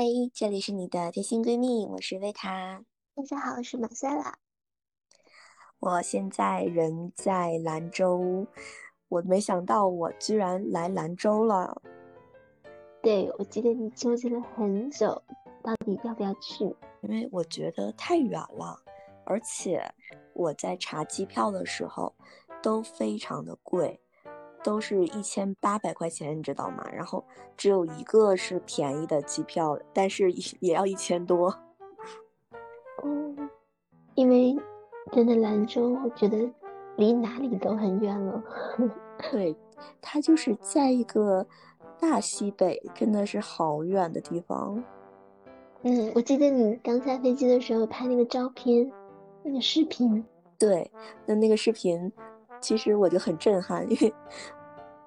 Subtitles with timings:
[0.00, 2.84] 嗨，这里是你的贴心闺蜜，我是维塔。
[3.16, 4.38] 大家好，我是马赛拉。
[5.80, 8.46] 我现在人在兰州，
[9.08, 11.82] 我没想到我居然来兰州了。
[13.02, 15.20] 对，我记得你纠结了很久，
[15.64, 16.62] 到底要不要去？
[17.00, 18.80] 因为我觉得太远了，
[19.24, 19.82] 而且
[20.32, 22.14] 我在查机票的时候
[22.62, 24.00] 都非常的贵。
[24.68, 26.86] 都是一千八百块钱，你知道吗？
[26.92, 27.24] 然后
[27.56, 31.46] 只有一个是便宜的机票，但是也要一千多。
[33.02, 33.34] 哦，
[34.14, 34.54] 因为
[35.10, 36.36] 真的兰州，我觉得
[36.96, 38.44] 离哪里都很远了。
[39.32, 39.56] 对，
[40.02, 41.46] 它就是在一个
[41.98, 44.84] 大西北，真的是好远的地方。
[45.80, 48.92] 嗯，我记得你刚下飞机的时候拍那个照片，
[49.42, 50.22] 那个视频。
[50.58, 50.90] 对，
[51.24, 52.12] 那那个视频。
[52.60, 54.12] 其实我就很震撼，因为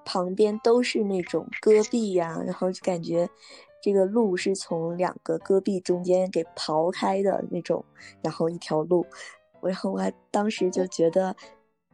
[0.04, 3.28] 旁边都是那种戈壁呀，然后就感觉
[3.82, 7.84] 这个路是从两个戈壁中间给刨开的那种，
[8.22, 9.06] 然后一条路，
[9.62, 11.34] 然后我还当时就觉得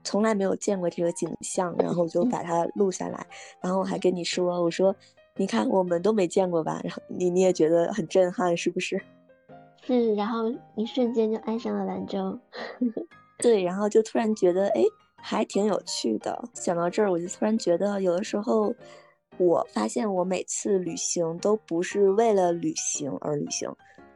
[0.05, 3.27] 从来没有见过这个景象，然后我就把它录下来，
[3.61, 4.95] 然后我还跟你说，我说
[5.37, 9.01] 你看我们都没见过吧，然后你你也觉得很震撼是不是？
[9.83, 12.39] 是，然后一瞬间就爱上了兰州，
[13.39, 14.83] 对，然后就突然觉得哎。
[15.21, 16.43] 还挺有趣的。
[16.55, 18.75] 想到这儿，我就突然觉得，有的时候，
[19.37, 23.71] 我发现我每次旅行都不是为了旅行而旅行，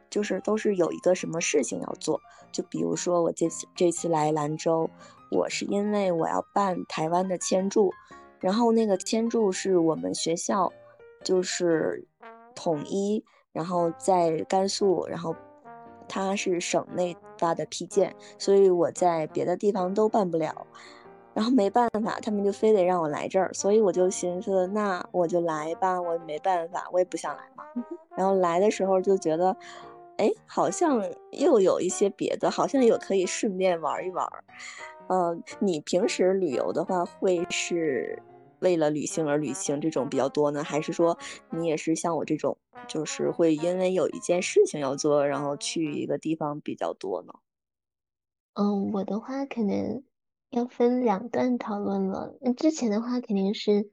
[0.09, 2.19] 就是都是有一个什么事情要做。
[2.51, 4.89] 就比如说我这次这次来兰州，
[5.31, 7.91] 我是因为我要办台湾的签注，
[8.39, 10.71] 然后那个签注是我们学校
[11.23, 12.07] 就是
[12.55, 15.35] 统一，然后在甘肃，然后。
[16.13, 20.67] 他是省内发的批件，所以我在别的地方都办不了，
[21.33, 27.63] 然后没办法，他们就非得让我来这儿，所以我就寻思，那我就来吧，我没办法，我也不想来嘛。
[28.15, 29.57] 然后来的时候就觉得，
[30.17, 34.23] 哎，好像又有一些别的，好像有可以顺便玩一玩。
[35.07, 38.21] 嗯，你平时旅游的话会是？
[38.63, 41.17] 为了旅行而旅行这种比较多呢，还是说
[41.51, 42.57] 你也是像我这种，
[42.87, 47.33] 就是会因为有一件事情要做，然后去一个地方比较多呢？
[48.55, 50.03] 嗯，我的话可能
[50.51, 52.37] 要分两段讨论了。
[52.39, 53.89] 那之前的话肯定是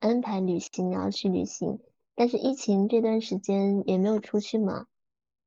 [0.00, 1.78] 安排旅行，然后去旅行，
[2.14, 4.86] 但是疫情这段时间也没有出去嘛。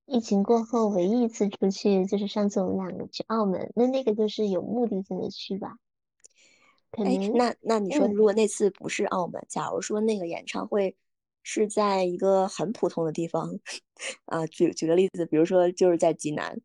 [0.06, 5.78] 疫情过后唯一一次出去就是上次我们两个去澳门，那那个就是有目的性的去吧。
[6.92, 10.98] 哎，那那你说，如果那次不是澳门，假如说那个演唱会
[11.42, 13.60] 是在一个很普通的地方，
[14.26, 16.60] 啊，举举个例子，比如说就是在济南，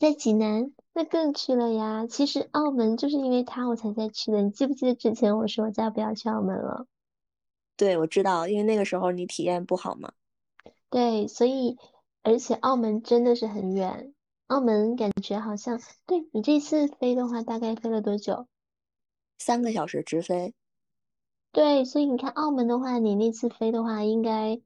[0.00, 2.06] 在济南那更去了呀。
[2.08, 4.42] 其实澳门就是因为他我才在去的。
[4.42, 6.86] 你记不记得之前我说我再不要去澳门了？
[7.76, 10.12] 对，我知道，因为那个时候你体验不好嘛。
[10.90, 11.78] 对，所以
[12.22, 14.12] 而且澳门真的是很远，
[14.48, 18.46] 澳门感觉好像，对你这次飞的话，大概飞了多久？
[19.38, 20.54] 三个小时直飞，
[21.50, 24.60] 对，所以你看澳门的话，你那次飞的话，应该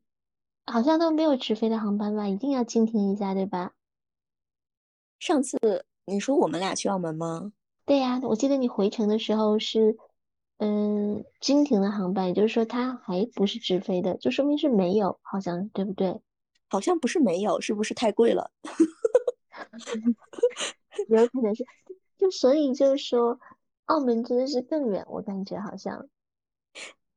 [0.67, 2.29] 好像都没有直飞的航班吧？
[2.29, 3.73] 一定要经停一下，对吧？
[5.19, 7.53] 上次你说我们俩去澳门吗？
[7.87, 9.97] 对呀，我记得你回程的时候是
[10.59, 16.21] 嗯经停的航班，也就是说它还不是直飞的，就说明是没有，好像对不对？
[16.69, 18.51] 好像不是没有，是不是太贵了？
[21.09, 21.65] 有可能是，
[22.19, 23.41] 就所以就是说。
[23.87, 26.09] 澳门真的是更远，我感觉好像。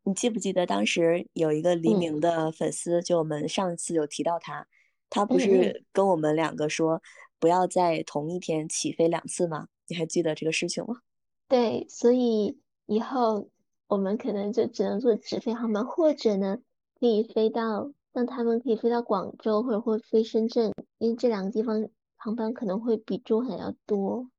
[0.04, 4.66] 你记不记得当时有一个黎明的粉丝，就我们上次有提到他，
[5.10, 7.02] 他不是跟我们两个说
[7.38, 9.68] 不要在同一天起飞两次吗？
[9.88, 11.02] 你还记得这个事情吗？
[11.48, 13.50] 对，所以以后
[13.88, 16.58] 我们可能就只能坐直飞航班，或者呢
[17.00, 24.30] 可以飞到让他们可以飞到广州，或者会飞深圳，因为这两个地方航班可能会比珠海要多。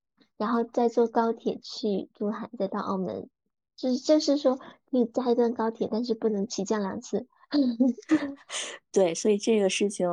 [0.40, 3.28] 然后再坐高铁去珠海，再到澳门，
[3.76, 7.26] 就是就是说可以加一段高铁，但是不能起降两次。
[8.90, 10.08] 对，所以这个事情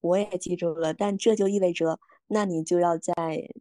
[0.00, 1.98] 我也记住了，但这就意味着，
[2.28, 3.12] 那你就要在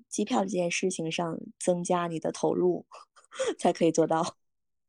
[0.08, 2.86] 机票这件事情上增加你的投入，
[3.58, 4.36] 才可以做到。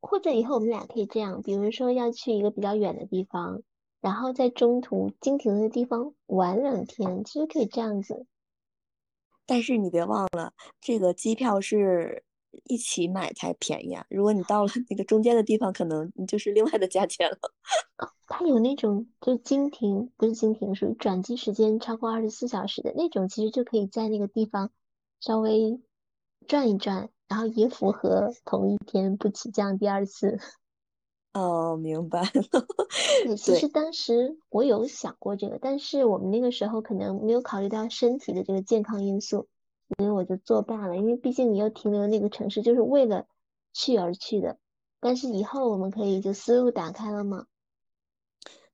[0.02, 3.62] 或者以后我们俩可以这样，比如说要去一个比较远的地方，
[4.02, 8.26] 然后在中途经停的地方玩两天，其实可以这样子。
[9.46, 12.24] 但是你别忘了，这个机票是
[12.64, 14.06] 一起买才便宜啊！
[14.08, 17.38] 如果你到了那个中间的地方，可能你就是另外的价钱了。
[18.26, 24.70] 它有那种就是经停，不是经停，属于转机时间超过二十四小时的那种，其实就可以在那个地方
[25.20, 25.80] 稍微
[26.46, 30.38] 转一转，然后也符合同一天不起降第二次。
[31.34, 32.66] 哦，明白了。
[33.24, 39.48] 对，其实当时我有想过这个，但是我们那个时候可能没有考虑到身体的这个健康因素，
[39.98, 40.96] 所以我就作罢了。
[40.96, 43.26] 因为毕竟你又停留那个城市，就是为了
[43.72, 44.58] 去而去的。
[45.00, 47.46] 但是以后我们可以就思路打开了嘛？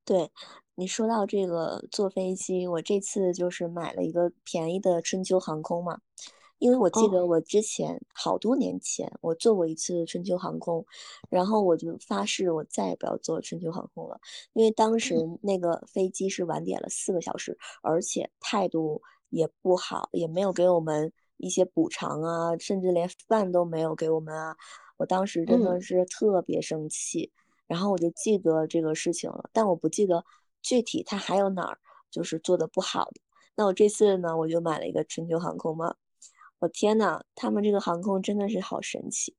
[0.04, 0.30] 对
[0.74, 6.00] 你说到这个坐飞机，我这次就是买了一个便宜的春秋航空嘛。
[6.60, 10.84] 因为我记得我之前好多年前我坐过一次春秋航空，
[11.30, 14.20] 然后我就发誓我再也不要坐春秋航空了，
[14.52, 24.54] 因为当时那个飞机是晚点了四个小时，而且态度也不好，也没有给我们一些补偿啊，甚至连饭都没有给我们啊，
[24.98, 27.32] 我当时真的是特别生气，
[27.66, 30.26] 然后我就记得这个事情了，但我不记得
[30.60, 31.78] 具体它还有哪儿
[32.10, 33.22] 就是做的不好的。
[33.56, 35.94] 那我这次呢，我就买了一个春秋航空嘛。
[36.60, 39.34] 我天呐，他们这个航空真的是好神奇！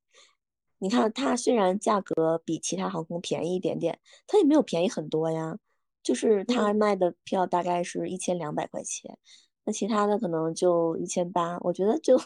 [0.78, 5.56] 你看，它虽然价格比其他航空便宜一点点，它也没有便宜很多呀。
[6.02, 9.16] 就是它卖的票大概是一千两百块钱，
[9.64, 11.58] 那其他的可能就一千八。
[11.60, 12.18] 我觉得就，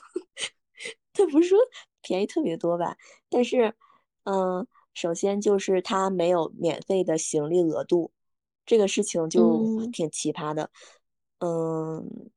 [1.13, 1.59] 它不是说
[2.01, 2.97] 便宜特别多吧？
[3.29, 3.75] 但是，
[4.25, 8.13] 嗯，首先就是它没有免费的行李额度，
[8.65, 10.71] 这个事情就挺奇葩的。
[11.41, 12.31] 嗯。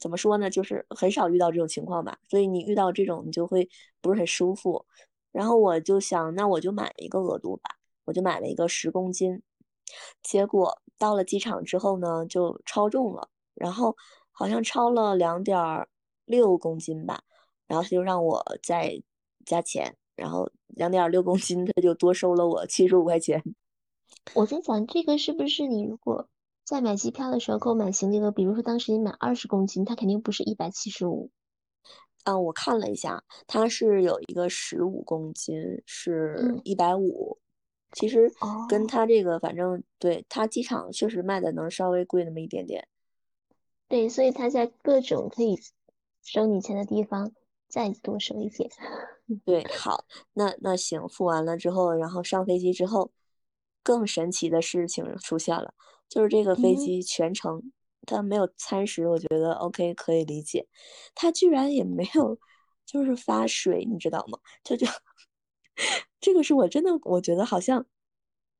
[0.00, 0.50] 怎么说呢？
[0.50, 3.68] 就是很少遇到这种情况吧，所以你遇到这种，你就会
[4.00, 4.84] 不是很舒服。
[5.32, 7.70] 然后我就想，那我就买一个额度吧，
[8.04, 9.42] 我就买了一个十公斤。
[10.22, 13.96] 结果到了机场之后呢，就超重了，然后
[14.30, 15.58] 好像超了两点
[16.24, 17.22] 六公斤吧，
[17.66, 19.02] 然后他就让我再
[19.44, 23.42] 加钱，然后两点六公斤他就多收了我七十五块钱。
[24.34, 26.28] 我在想，这个是不是你如果？
[26.64, 31.30] 在买机票的时候购买行李额，比如说当时你买二十公斤，它肯定不是一百七十五。
[32.24, 37.38] 嗯，我看了一下，它是有一个十五公斤是一百五。
[37.92, 38.32] 其实
[38.68, 42.88] 跟它这个，反正对它机场确实卖的能稍微贵那么一点点。
[43.86, 45.56] 对，所以它在各种可以
[46.22, 47.30] 收你钱的地方
[47.68, 48.68] 再多收一点。
[49.44, 53.12] 对，好，那那行，付完了之后，然后上飞机之后，
[53.82, 55.74] 更神奇的事情出现了。
[56.14, 57.72] 就是这个飞机全程
[58.06, 60.68] 它没有餐食，我觉得 OK 可以理解。
[61.12, 62.38] 它居然也没有，
[62.86, 64.38] 就是发水，你知道吗？
[64.62, 64.86] 就就
[66.20, 67.84] 这个是我真的，我觉得好像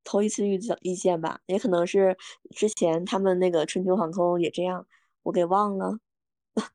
[0.02, 2.16] 头一次遇到遇见吧，也可能是
[2.56, 4.84] 之前他们那个春秋航空也这样，
[5.22, 6.00] 我给忘了。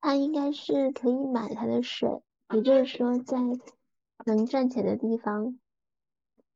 [0.00, 2.08] 它应该是可以买它的水，
[2.54, 3.36] 也就是说在
[4.26, 5.58] 能赚钱的地方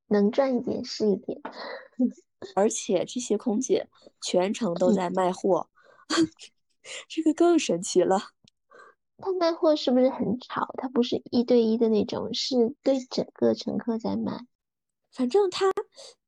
[0.06, 1.40] 能赚一点是一点。
[2.54, 3.88] 而且这些空姐
[4.20, 5.68] 全程都在卖货，
[7.08, 8.18] 这个更神奇了。
[9.18, 10.68] 他卖货是不是很吵？
[10.76, 14.46] 他不是一对一的那种，是对整个乘客在卖。
[15.12, 15.72] 反正他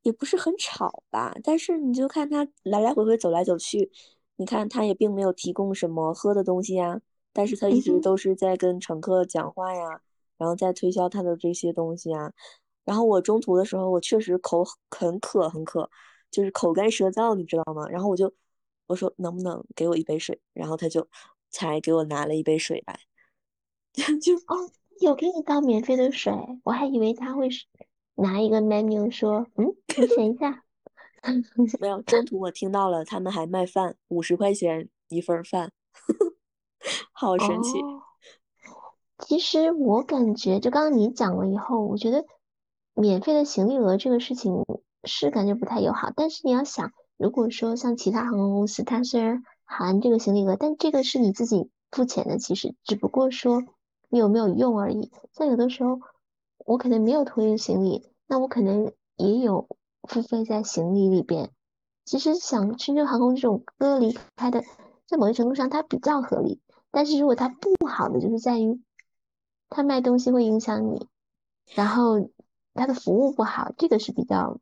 [0.03, 3.91] 也不是很吵吧，但是你就看他来来回回走来走去，
[4.37, 7.01] 你看他也并没有提供什么喝的东西呀，
[7.33, 10.01] 但是他一直都是在跟乘客讲话呀，
[10.39, 12.33] 然后在推销他的这些东西啊。
[12.87, 15.91] 然后我中途的时候，我确实口很渴很渴，
[16.31, 17.89] 就是口干舌燥，你知道吗？
[17.89, 18.33] 然后我就
[18.87, 21.07] 我说能不能给我一杯水，然后他就
[21.51, 23.01] 才给我拿了一杯水来，
[24.23, 27.49] 就哦，有给你倒免费的水，我还以为他会
[28.15, 29.67] 拿一个 menu 说，嗯，
[29.99, 30.63] 你选一下。
[31.81, 35.73] 没有，中途我听到了他们还卖饭，五十块钱一份饭，
[37.11, 37.81] 好神奇。
[39.19, 42.25] 其实我感觉，就刚刚你讲了以后，我觉得。
[42.99, 44.65] 免费的行李额这个事情
[45.05, 53.63] 是感觉不太友好，但是你要想，如果说像其他航空公司，它虽然含这个行李额，但这个是你自己付钱的，其实只不过说
[54.09, 55.13] 你有没有用而已。
[55.35, 56.01] 像有的时候
[56.65, 59.69] 我可能没有托运行李，那我可能也有
[60.09, 61.51] 付费在行李里边。
[62.07, 64.63] 其实想春秋航空这种割离开的，
[65.07, 68.81] 在某些程度上它比较合理，但是如果它不好的就是在于，
[69.69, 71.07] 它卖东西会影响你，
[71.75, 72.31] 然后。
[72.77, 74.61] 他的服务不好，这个是比较，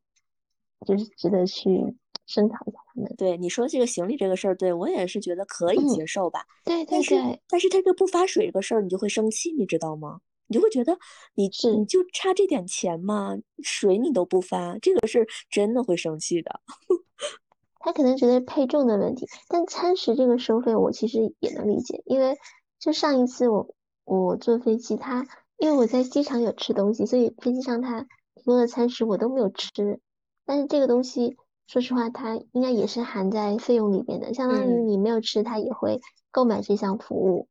[0.87, 3.15] 就是值得去深讨一下他们。
[3.17, 6.47] 对你说这个行李这个事儿，对我也是觉得可以接受吧。
[6.65, 7.43] 对对对。
[7.49, 10.21] 但是他这不发水这个事儿，你就会生气，你知道吗？
[10.47, 10.99] 你就会觉得
[11.35, 13.37] 你是你就差这点钱吗？
[13.63, 16.61] 水你都不发，这个是真的会生气的。
[17.81, 22.37] 他可能觉得配重的问题，但餐食这个收费我其实也能理解，因为
[22.79, 25.27] 就上一次我我坐飞机他。
[25.57, 28.03] 因为我在机场有吃东西，所以飞机上他
[28.35, 30.01] 提供的餐食我都没有吃。
[30.45, 37.49] 但是这个东西，说实话，它应该也是含在费用里面的，相当于你没有吃，他也会购买这项服务。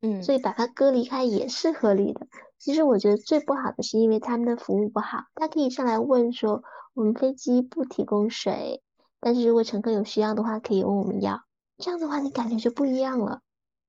[0.00, 2.26] 嗯，所以把它隔离开也是合理的。
[2.58, 6.62] 其实我觉得最不好的是因为他们的服务不好，他可以上来问说
[6.94, 8.82] 我们飞机不提供水，
[9.20, 11.42] 但是如果乘客有需要的话，可以问我们要。
[11.78, 13.40] 这样的话，你感觉就不一样了。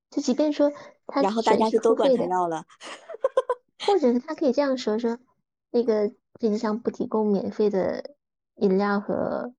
[0.10, 0.72] 就即便说
[1.08, 2.66] 他然后大家就都管他要了，
[3.86, 5.18] 或者是他可以这样说说，
[5.72, 6.10] 那个
[6.40, 8.16] 飞机上不提供免费的
[8.56, 9.54] 饮料和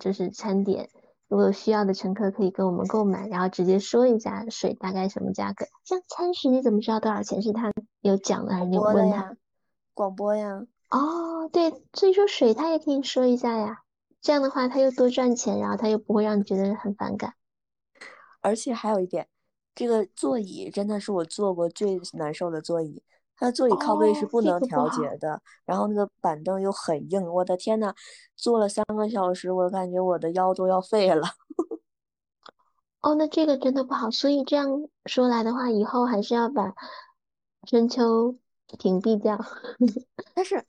[0.00, 0.90] 就是餐点。
[1.26, 5.66] 如果有需要的乘客可以跟我们购买，然后直接说一下水大概什么价格。
[5.84, 7.42] 像餐食你怎么知道多少钱？
[7.42, 9.34] 是他有讲的还是你问他？
[9.94, 10.66] 广播呀。
[10.90, 13.82] 哦，对，所以说水他也可以说一下呀。
[14.20, 17.34] 这样的话他又多赚钱，然后他又不会让你觉得很反感。
[18.40, 19.26] 而且还有一点，
[19.74, 23.02] 这个座椅真的是我坐过最难受的座椅。
[23.36, 27.92] 它的座椅靠背是不能调节的，然后那个板凳又很硬，我的天呐，
[28.36, 31.26] 坐了三个小时，我感觉我的腰都要废了。
[33.02, 34.10] 哦，那这个真的不好。
[34.10, 36.74] 所以这样说来的话，以后还是要把
[37.66, 38.36] 春秋
[38.78, 39.38] 屏蔽掉。
[40.34, 40.64] 但是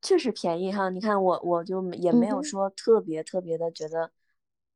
[0.00, 4.10] 确实便宜哈，你看我我就也没有说特别特别的觉得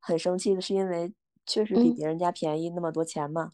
[0.01, 1.13] 很生气的，是因为
[1.45, 3.53] 确实比别人家便宜那么多钱嘛。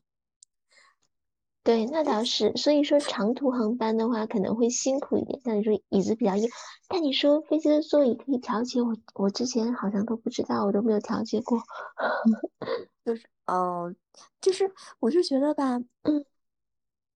[1.64, 2.52] 对，那倒是。
[2.58, 6.50] 所以说长途航班的话可能会辛苦一点，像你说椅子比较硬。
[6.90, 11.58] 但你说飞机的座椅可以调节，我我之前好像都不知道，我都没有调节过。
[13.06, 13.96] 就是，嗯，
[14.42, 16.26] 就是我就觉得吧，嗯，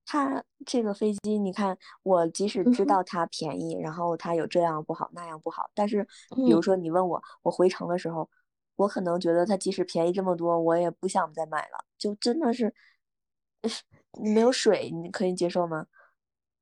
[0.05, 8.29] 它这个飞机，你看，我即使知道它便宜，然后它有这样不好那样不好，但是比如说你问我，我回程的时候，
[8.77, 12.73] 我可能觉得它即使便宜这么多，我也不想再买了，就真的是。
[14.21, 15.87] 你没有水，你可以接受吗？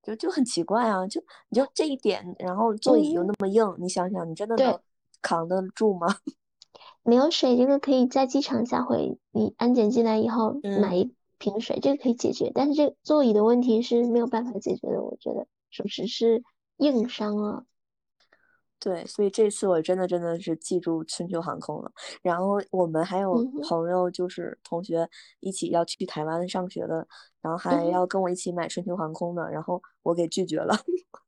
[0.04, 1.08] 就就很奇怪啊！
[1.08, 4.80] 就你就这一点，然后座椅又那么硬，你想想，你真的能
[5.22, 6.08] 扛得住吗？
[7.02, 12.52] 没有水，这个可以在机场下回你安检进来以后买一瓶水，这个可以解决。
[12.54, 16.44] 但是这座椅的问题是没有办法解决的，我觉得属实是
[16.78, 17.66] 硬伤了。
[18.86, 21.92] 对，所以这次我真的真的是记住春秋航空了。
[22.22, 23.34] 然后我们还有
[23.68, 27.08] 朋友，就是同学一起要去台湾上学的，
[27.42, 30.78] 然后还要跟我一起买春秋航空的，然后我给拒绝了。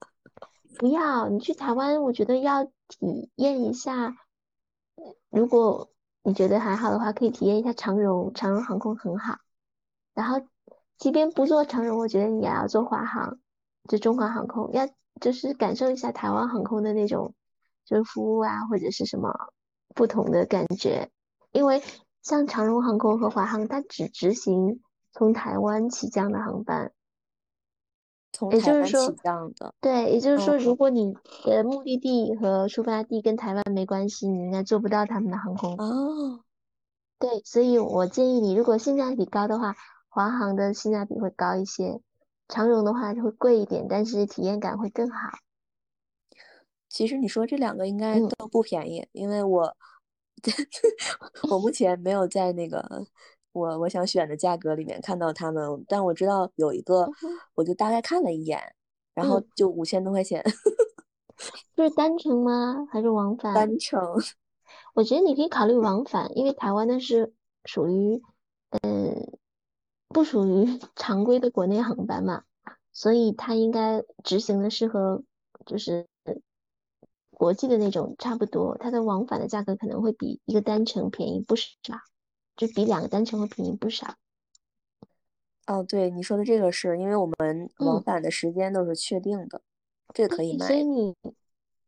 [0.78, 4.16] 不要，你去台湾，我觉得要体验一下。
[5.32, 5.90] 如果
[6.22, 9.40] 你觉得还好的话，可以体验一下长荣，长荣航空很好。
[10.14, 10.40] 然后，
[11.00, 13.40] 即便不坐长荣，我觉得你也要坐华航，
[13.90, 14.88] 就中华航空，要
[15.20, 17.34] 就是感受一下台湾航空的那种。
[17.88, 19.34] 就是服务啊，或者是什么
[19.96, 21.10] 不同的感觉，
[21.54, 21.82] 因为
[22.22, 24.82] 像长荣航空和华航，它只执行
[25.14, 26.92] 从台湾起降的航班，
[28.34, 29.74] 从台湾起降的。
[29.80, 31.16] 对，也就是说，如果你
[31.46, 35.74] 的目的地和出发地跟台湾没关系，你应该做不到他们的航空。
[35.78, 36.44] 哦，
[37.18, 39.76] 对，所以我建议你，如果性价比高的话，
[40.10, 42.02] 华航的性价比会高一些，
[42.50, 45.30] 长荣的话就会贵一点，但是体验感会更好。
[46.90, 49.76] 其实你说这两个应该都不便宜，因为我
[51.52, 53.06] 我目前没有在那个
[53.52, 57.10] 我我想选的价格里面看到他们，但我知道有一个，
[57.56, 58.60] 我就大概看了一眼，
[59.14, 60.44] 然后就五千多块钱。
[61.76, 62.88] 是单程吗？
[62.92, 63.54] 还是往返？
[63.54, 64.00] 单程。
[64.96, 67.34] 我觉得你可以考虑往返，因为台湾的是
[67.66, 68.22] 属于
[68.84, 69.38] 嗯
[70.10, 72.44] 不属于常规的国内航班嘛，
[72.94, 75.24] 所以它应该执行的是和
[75.66, 76.08] 就是。
[77.38, 81.70] 国际的那种差不多，它的往返的价格可能会比一个单程便宜不少，
[82.56, 84.16] 就比两个单程会便宜不少。
[85.68, 89.62] 哦，对你说的这个是因为我们往返的时间都是确定的，
[90.16, 90.66] 这个可以买。
[90.66, 91.16] 所以你，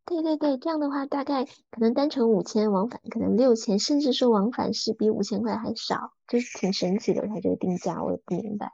[0.06, 8.72] 对对对，这样的话大概可能单程五千，往返可能六千，甚至说往返是比五千块还少，就是挺神奇的，它这个定价我也不明白。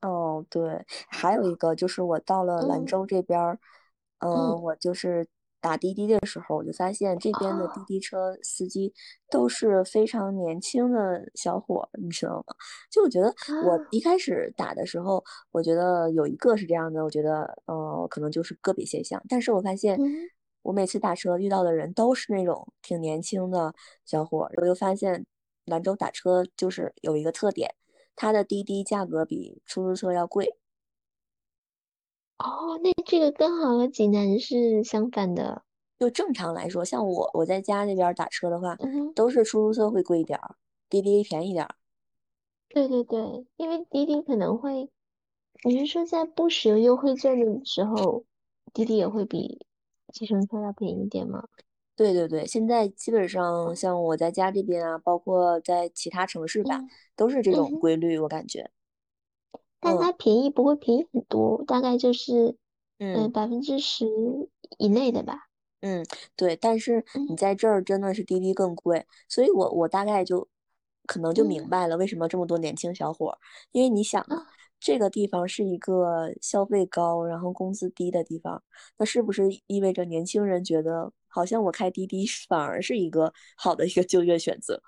[0.00, 3.58] 哦，对，还有一个就是我到了兰州这边儿，
[4.20, 5.28] 嗯，我就是。
[5.60, 8.92] 打滴滴的时候，我就发现这边的滴滴车司机
[9.30, 12.54] 都是非常年轻的小伙，你知道吗？
[12.90, 13.34] 就我觉得
[13.66, 19.22] 我一开始打的时候，我觉得有一个是这样的，我觉得呃可能就是个别现象。
[19.28, 19.98] 但是我发现
[20.62, 23.74] 我每次打车遇到的人都是那种挺年轻的
[24.04, 24.48] 小伙。
[24.56, 25.26] 我就发现
[25.66, 27.74] 兰州打车就是有一个特点，
[28.16, 30.56] 它的滴滴价格比出租车要贵。
[32.42, 35.62] 哦，那这个刚好和济南是相反的。
[35.98, 38.74] 就正常来说，像我我在家那边打车的话，
[39.14, 40.56] 都是出租车会贵一点儿，
[40.88, 41.74] 滴滴便宜点儿。
[42.70, 44.88] 对对对，因为滴滴可能会，
[45.64, 48.24] 你是说在不使用优惠券的时候，
[48.72, 49.66] 滴滴也会比
[50.10, 51.44] 计程车要便宜一点吗？
[51.94, 56.80] 对对对，现在基本上像我在家这边啊，包括在其他城市吧，
[57.14, 58.70] 都是这种规律，我感觉。
[59.80, 62.56] 但它便宜不会便宜很多，大概就是
[62.98, 63.32] 嗯。
[63.32, 64.06] 百分之十
[64.78, 65.48] 以内的吧。
[65.80, 66.04] 嗯，
[66.36, 70.46] 对，但是你在这儿真的是滴滴更贵，所以我我大概就
[71.06, 73.38] 可能就明白了为什么这么多年轻小伙儿，
[73.72, 74.46] 因为你想啊，
[74.78, 78.62] 这个地方是一个消费高，然后工资低的地方，
[78.98, 84.82] 那是不是意味着年轻人觉得好像我开滴滴反而是一个好的一个就业选择？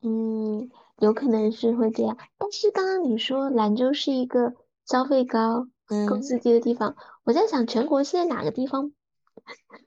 [0.00, 0.70] 嗯，
[1.00, 5.68] 有可能是会这样，但是刚刚你说兰州是一个消费高、
[6.08, 8.92] 工资低的地方，我在想全国现在哪个地方？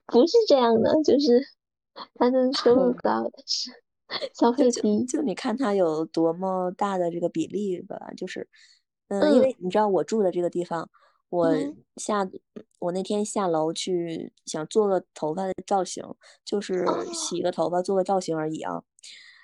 [0.06, 1.40] 不是这样的，就是
[2.14, 3.70] 他的收入 高，但是
[4.34, 5.04] 消费低。
[5.04, 8.48] 就你看它有多么大的这个比例吧，就是，
[9.08, 10.88] 嗯，因为你知道我住的这个地方，
[11.28, 11.54] 我
[11.96, 12.28] 下
[12.78, 16.02] 我那天下楼去想做个头发的造型，
[16.44, 18.82] 就是洗个头发做个造型而已啊，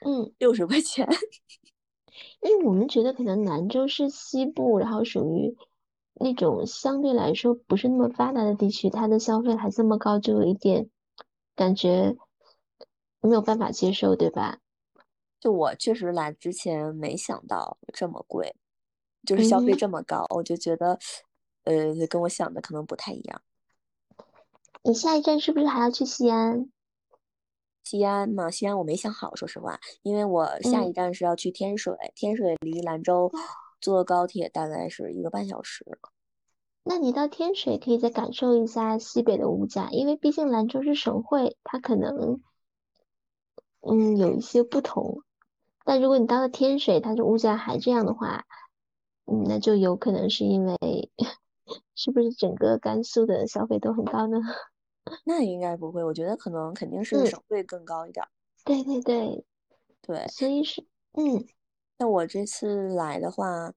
[0.05, 1.09] 嗯，六十块钱。
[2.43, 5.57] 因为我们觉得可能兰州是西部，然后属于。
[6.21, 10.91] 那种相对来说不是那么发达的地区，它的消费还这么高，就有一点
[11.55, 12.17] 感觉
[13.21, 14.59] 没有办法接受，对吧？
[15.39, 18.57] 就我确实来之前没想到这么贵，
[19.25, 20.99] 就是消费这么高，我就觉得，
[21.63, 23.41] 呃，跟我想的可能不太一样。
[24.83, 26.69] 你下一站是不是还要去西安？
[27.89, 33.33] 西安嘛，西安我没想好，说实话，因为我下一站是要去天水，天水离兰州。
[33.81, 35.87] 坐高铁大概是一个半小时。
[36.85, 42.43] 那你到天水可以再感受一下西北的物价，因为毕竟兰州是省会，它可能
[43.81, 45.23] 嗯有一些不同。
[45.83, 48.45] 但如果你到了天水，它的物价还这样的话，
[49.25, 50.77] 嗯，那就有可能是因为
[51.95, 54.39] 是不是整个甘肃的消费都很高呢？
[55.25, 58.25] 那应该不会，我觉得可能肯定是省会更高一点。
[58.65, 59.45] 对对对
[60.03, 61.47] 对，所以是嗯。
[61.99, 63.73] 那我这次来的话，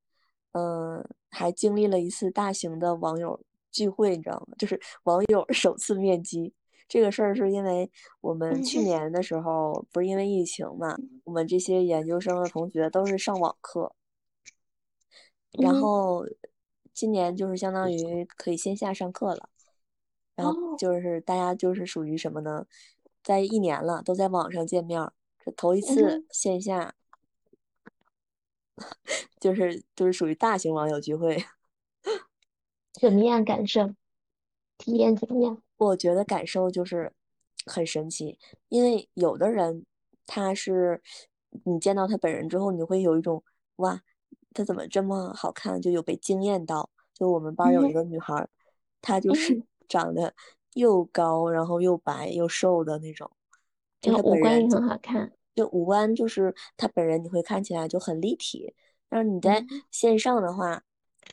[0.51, 4.55] 嗯，还经历了一次大型的网友聚会，你知道吗？
[4.57, 6.53] 就是网友首次面基。
[6.87, 13.95] 这个事儿是因为我们去年的时候不是因为疫情嘛，我们这些研究生的同学都是上网课，
[15.53, 16.25] 然后
[16.93, 19.49] 今年就是相当于可以线下上课了，
[20.41, 22.65] 然后就是大家就是属于什么呢？
[23.23, 25.09] 在一年了都在网上见面，
[25.45, 26.95] 这头一次线下。
[29.39, 31.43] 就是就是属于大型网友聚会，
[32.99, 33.93] 怎么样感受？
[34.79, 35.61] 体验怎么样？
[35.77, 37.13] 我觉得感受就是
[37.67, 39.85] 很神奇，因为有的人
[40.25, 41.03] 他是
[41.65, 43.43] 你见到他本人之后，你会有一种
[43.75, 44.01] 哇，
[44.53, 46.89] 他怎么这么好看，就有被惊艳到。
[47.13, 48.47] 就我们班有一个女孩，
[48.99, 50.33] 她就是长得
[50.75, 53.29] 又高，然后又白又瘦的那种，
[53.99, 55.33] 就五官也很好看。
[55.53, 58.73] 就五官就是他本人，你会看起来就很立体。
[59.09, 60.81] 但是你在线上的话，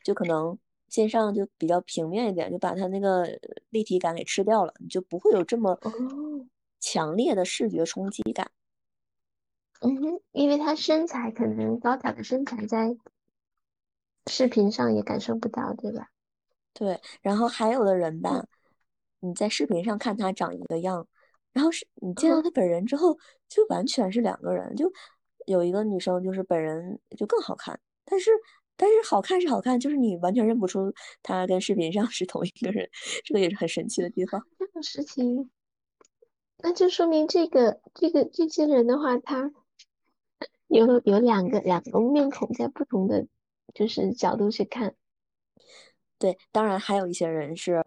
[0.02, 3.38] 就可能线上就比较平面一点，就把他那个
[3.70, 5.78] 立体感给吃掉了，你就不会有这么
[6.80, 8.50] 强烈的视觉冲击感。
[9.80, 12.96] 嗯哼，因为他身材可能高挑的身材在
[14.26, 16.10] 视频上也感受不到，对吧？
[16.78, 18.46] 对，然后还有的人吧，
[19.18, 21.08] 你在视频上看他长一个样。
[21.52, 24.76] 然后是你见到他本人之后，就完全是两个人。
[24.76, 24.92] 就
[25.46, 28.30] 有一个女生，就是本人就更好看，但是
[28.76, 32.88] 但是好看是好看，就是你完全认不出她跟视频上是同一个人，
[33.24, 34.40] 这个也是很神奇的地方。
[34.56, 35.50] 这种事情，
[36.58, 39.50] 那就说明这个这个这些人的话，他
[40.68, 43.26] 有有两个两个面孔，在不同的
[43.74, 44.94] 就是角度去看。
[46.18, 47.82] 对，当然还有一些人是，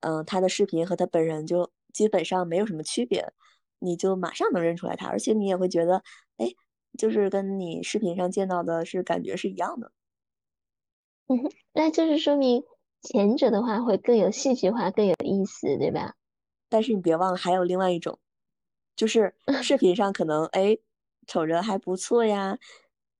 [0.00, 1.70] 嗯，他的视频和他本人就。
[1.92, 3.32] 基本上没有什么区别，
[3.80, 6.04] 你就马上能认出来他，而且你也会觉得，
[6.36, 6.46] 哎，
[6.96, 9.90] 就是跟你视频上见到的是感觉是一样的。
[11.26, 11.36] 嗯，
[11.72, 12.62] 那就是说明
[13.02, 16.14] 前者的话会更有戏剧化，更有意思，对吧？
[16.68, 18.20] 但是你别忘了还有另外一种，
[18.94, 20.78] 就是视频上可能哎
[21.26, 22.56] 瞅着还不错呀，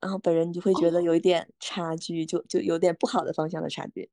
[0.01, 4.09] 然后本人你就会觉得有一点差距，就就有点不好的方向的差距。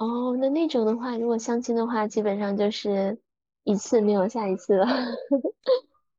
[0.00, 3.18] 哦，那那种的话，如果相亲的话，基本上就是。
[3.64, 4.86] 一次没有下一次了。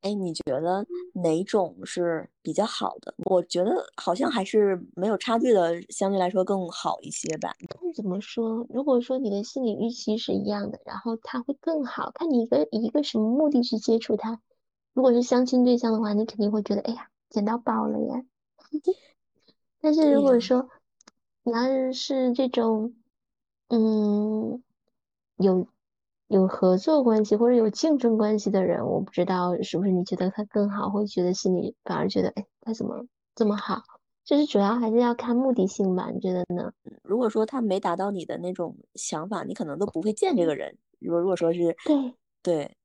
[0.02, 3.12] 哎，你觉得哪种是比较好的？
[3.26, 7.52] 我觉得好像还是没有差距的，相对来说更好一些吧。
[7.96, 8.68] 怎么说？
[8.70, 12.30] 如果说你的心理预期是一样的，然后他会更好看。
[12.30, 14.40] 你一个以一个什么目的去接触他？
[14.94, 18.24] 如果是相亲对象的话，你肯定会觉得，哎呀，捡到宝了呀。
[19.82, 20.70] 但是如果说
[21.42, 22.94] 你要是这种，
[23.70, 24.62] 嗯，
[25.38, 25.68] 有。
[26.28, 33.82] 有合作关系或者有竞争关系的人，我不知道是不是你觉得他更好，会觉得心里反而觉得，哎，他怎么这么好？
[34.24, 36.12] 就是主要还是要看目的性吧？
[36.14, 36.72] 你觉得呢？
[37.02, 40.78] 如果说他没达到你的那种想法，你可能都不会见这个人。
[41.00, 42.78] 如果如果说是对对，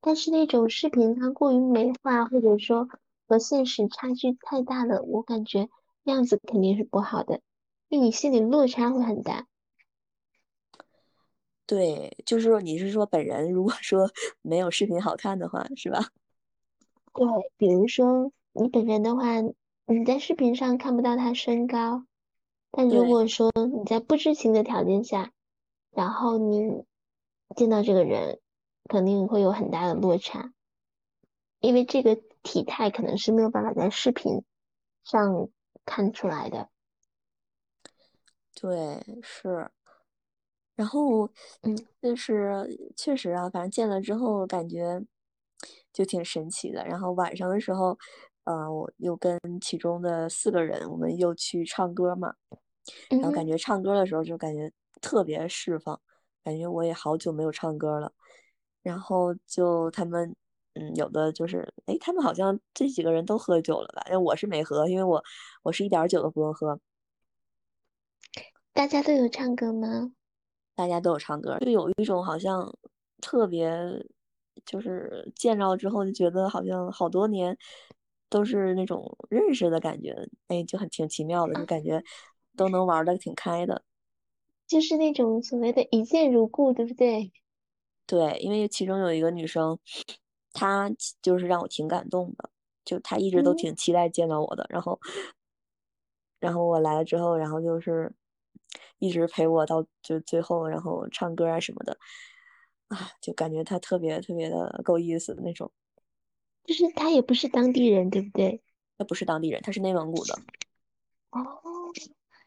[0.00, 2.88] 但是那种视频它过于美化，或者说
[3.28, 5.68] 和现实差距太大了，我感觉
[6.04, 7.42] 那样子肯定是不好的，
[7.90, 9.46] 因为你心里落差会很大。
[11.66, 14.08] 对，就是说你是说本人如果 说
[14.42, 16.10] 没有视频好看的话，是吧？
[17.12, 17.26] 对，
[17.56, 19.40] 比如说你本人的话，
[19.86, 22.04] 你在视频上看不到他身高，
[22.70, 25.32] 但如果说你在不知情的条件下，
[25.90, 26.84] 然后你
[27.56, 28.38] 见到这个人，
[28.88, 30.52] 肯定会有很大的落差，
[31.60, 34.44] 因为这个体态可能是没有办法在视频
[35.04, 35.48] 上
[35.84, 36.68] 看出来的。
[38.54, 39.70] 对，是。
[40.76, 41.28] 然后，
[41.62, 45.02] 嗯，就是确实啊，反正见了之后感觉
[45.92, 46.84] 就挺神奇的。
[46.86, 47.98] 然后晚上的时候，
[48.44, 52.34] 呃，我又跟其中的四个人，我们又去唱歌嘛。
[53.10, 56.00] 然后感觉唱歌的时候就感觉特别释放，
[56.44, 58.12] 感觉我也好久没有唱歌了。
[58.82, 60.36] 然后就他们，
[60.74, 64.02] 嗯，有的就是，哎，他们好像这几个人都喝酒了吧？
[64.08, 65.24] 因为我是没喝，因为我
[65.64, 66.78] 我是一点酒都不用喝。
[68.72, 70.12] 大家都有唱歌吗？
[70.76, 72.70] 大家都有唱歌，就有一种好像
[73.22, 73.70] 特别，
[74.66, 77.56] 就是见着之后就觉得好像好多年
[78.28, 82.04] 都是那种认识的感觉，哎，就很挺奇妙的，就感觉
[82.56, 83.82] 都能玩的挺开的，
[84.66, 87.32] 就是那种所谓的一见如故，对不对？
[88.06, 89.78] 对，因为其中有一个女生，
[90.52, 92.50] 她就是让我挺感动的，
[92.84, 95.00] 就她一直都挺期待见到我的，然后，
[96.38, 98.12] 然后我来了之后，然后就是。
[98.98, 101.98] 一直陪我到就最后，然后唱歌啊什么的，
[102.88, 105.70] 啊，就感觉他特别特别的够意思的那种。
[106.64, 108.62] 就是他也不是当地人，对不对？
[108.98, 110.34] 他不是当地人，他是内蒙古的。
[111.30, 111.60] 哦，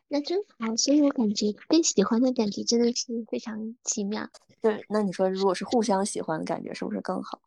[0.08, 0.76] 那真好。
[0.76, 4.30] 所以我感觉被喜欢的感觉真的是非常奇妙。
[4.62, 7.40] 对，那你说如果是互相喜欢的感觉，是不是更好？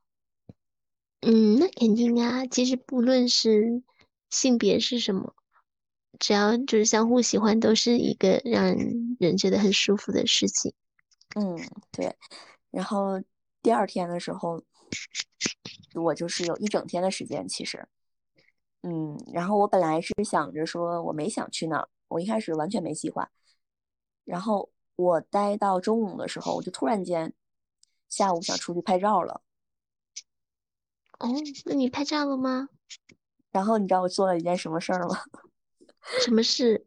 [1.21, 2.47] 嗯，那肯定啊。
[2.47, 3.83] 其实不论是
[4.31, 5.35] 性别是什么。
[6.23, 8.65] 只要就是相互喜欢，都是一个让
[9.19, 10.73] 人觉得很舒服的事情。
[11.35, 11.59] 嗯，
[11.91, 12.15] 对。
[12.71, 13.21] 然后
[13.61, 14.63] 第二天的时候，
[15.95, 17.89] 我就是有一整天的时间，其实，
[18.83, 23.29] 嗯，然后我本来是想着说我没想去那儿，我一开始完全没计划。
[24.25, 27.35] 然后我待到中午的时候，我就突然间
[28.09, 29.43] 下午想出去拍照了。
[31.19, 31.29] 哦，
[31.65, 32.69] 那你拍照了吗？
[33.51, 35.17] 然后你知道我做了一件什么事儿吗？
[36.21, 36.87] 什么事？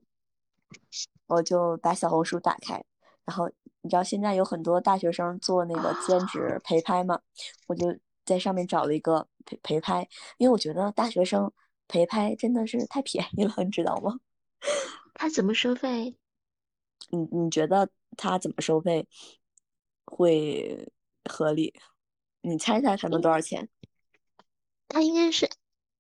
[1.28, 2.84] 我就把小红书打开，
[3.26, 3.50] 然后
[3.82, 7.20] 你知道现在有很多大学生做那个兼职陪拍嘛，
[7.68, 11.52] 我就在上面找了一个陪陪拍，因为我觉得大学生
[11.88, 14.20] 陪拍真的是太便宜了，你知道吗？
[15.16, 16.16] 他怎么收费？
[17.10, 19.08] 你你觉得他怎么收费
[20.06, 20.92] 会
[21.30, 21.74] 合理？
[22.42, 23.68] 你猜猜他能多少钱？
[24.88, 25.50] 他应该是。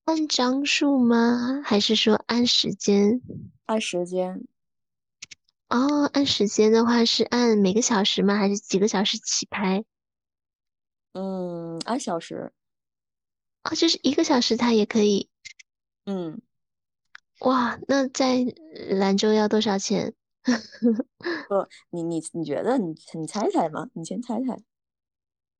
[0.05, 1.61] 按张数吗？
[1.63, 3.19] 还是说按时间？
[3.65, 4.47] 按时间。
[5.69, 8.35] 哦，按时间的话是按每个小时吗？
[8.37, 9.83] 还是几个小时起拍？
[11.15, 12.51] 嗯，按小时。
[13.63, 15.29] 哦，就是一个小时它也可以。
[16.05, 16.39] 嗯。
[17.39, 18.45] 哇，那在
[18.91, 20.13] 兰州要多少钱？
[21.49, 22.77] 不，你你你觉得？
[22.77, 23.89] 你你猜猜嘛？
[23.93, 24.57] 你先猜猜。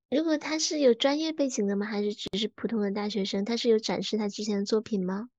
[0.10, 1.86] 如果他是有专业背景的吗？
[1.86, 3.44] 还是只是普通的大学生？
[3.44, 5.30] 他是有展示他之前的作品吗？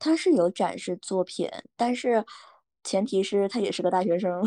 [0.00, 2.24] 他是有展示作品，但是
[2.82, 4.42] 前提是他也是个大学生。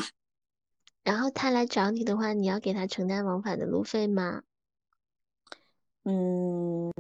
[1.04, 4.44] 然后他来找你的话，你要给他承担往返的路费吗？
[6.04, 6.92] 嗯，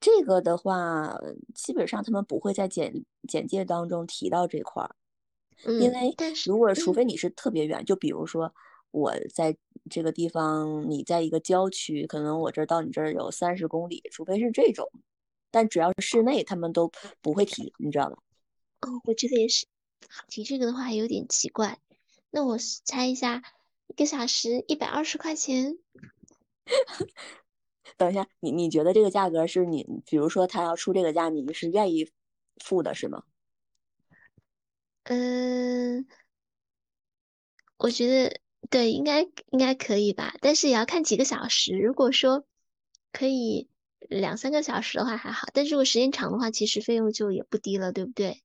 [0.00, 1.14] 这个的话，
[1.54, 4.96] 基本上他们不会在简简介当中提到这块儿，
[5.78, 8.54] 因为如果除非你是特别远，就比如说。
[8.90, 9.56] 我在
[9.88, 14.90] 这个地方，你在一个郊区，可能我这儿到你这儿有三十公里，除非是这种，
[15.50, 18.16] 但只要是室内，他们都不会提，你知道吧？
[18.80, 19.66] 哦，我觉得也是，
[20.28, 21.78] 提这个的话还有点奇怪。
[22.30, 23.42] 那我猜一下，
[23.88, 25.78] 一个小时一百二十块钱。
[27.96, 32.10] 等一下，你你觉得这个价格是你，比如说他要出这个价，你是愿意
[32.64, 33.22] 付的，是吗？
[35.04, 36.06] 嗯，
[37.78, 38.40] 我觉得。
[38.68, 41.76] 对，应该应该可以吧，但是也要看几个小时。
[41.76, 42.44] 如果说
[43.12, 43.68] 可以
[44.08, 48.42] 两三个小时的话还好，但如果时间长的话，其实费用就也不低了，对不对？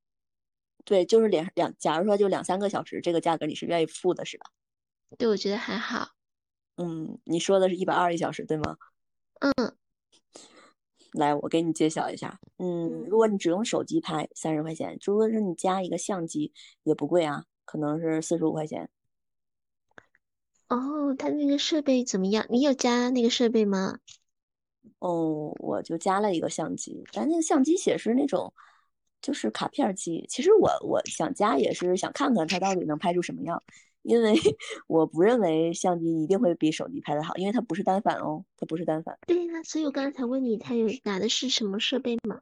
[0.84, 4.46] 对，就是两两，假如说就两三个小时，这个价格你是愿意付的，是吧？
[5.18, 6.12] 对，我觉得还好。
[6.78, 8.78] 嗯，你说的是一百二一小时，对吗？
[9.40, 9.76] 嗯。
[11.14, 12.40] 来，我给你揭晓一下。
[12.58, 16.52] 嗯，如果你只用手机拍，三十块钱；如果是你加一个相机，
[16.84, 18.90] 也不贵啊，可能是四十五块钱。
[20.68, 22.46] 哦，他那个设备怎么样？
[22.50, 24.00] 你有加那个设备吗？
[25.00, 28.54] 哦，我就加了一个相机，但那个相机写是那种，
[29.22, 30.26] 就是卡片机。
[30.30, 33.62] 其实我我想加也是想看看它到底能拍出什么样，
[34.02, 34.34] 因为
[34.88, 39.18] 我不认为相机一定会比手机拍的好，因为它不是单反哦，它不是单反。
[39.28, 42.42] 对呀，所以我刚才问你，它有拿的是什么设备吗？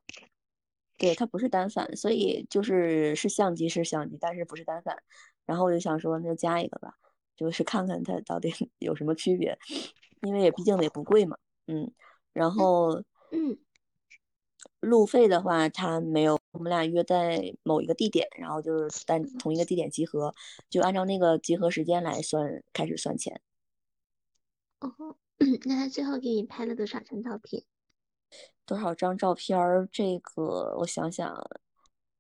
[0.98, 5.04] 对，它不是单反，所以就是是相机是相机，但是不是单反。
[5.46, 6.96] 然后我就想说，那就加一个吧。
[7.36, 9.58] 就是看看它到底 有什么区别，
[10.22, 11.92] 因为也毕竟也不贵嘛，嗯，
[12.34, 13.58] 然后，嗯，
[14.80, 20.34] 路费的话，他没有，我们俩约在某一个地点，然后就是在同一个地点集合，
[20.70, 23.42] 就按照那个集合时间来算，开始算钱。
[24.80, 25.18] 哦，
[25.66, 27.64] 那他最后给你拍了多少张照片？
[28.66, 29.58] 多少张照片？
[29.92, 31.50] 这个我想想，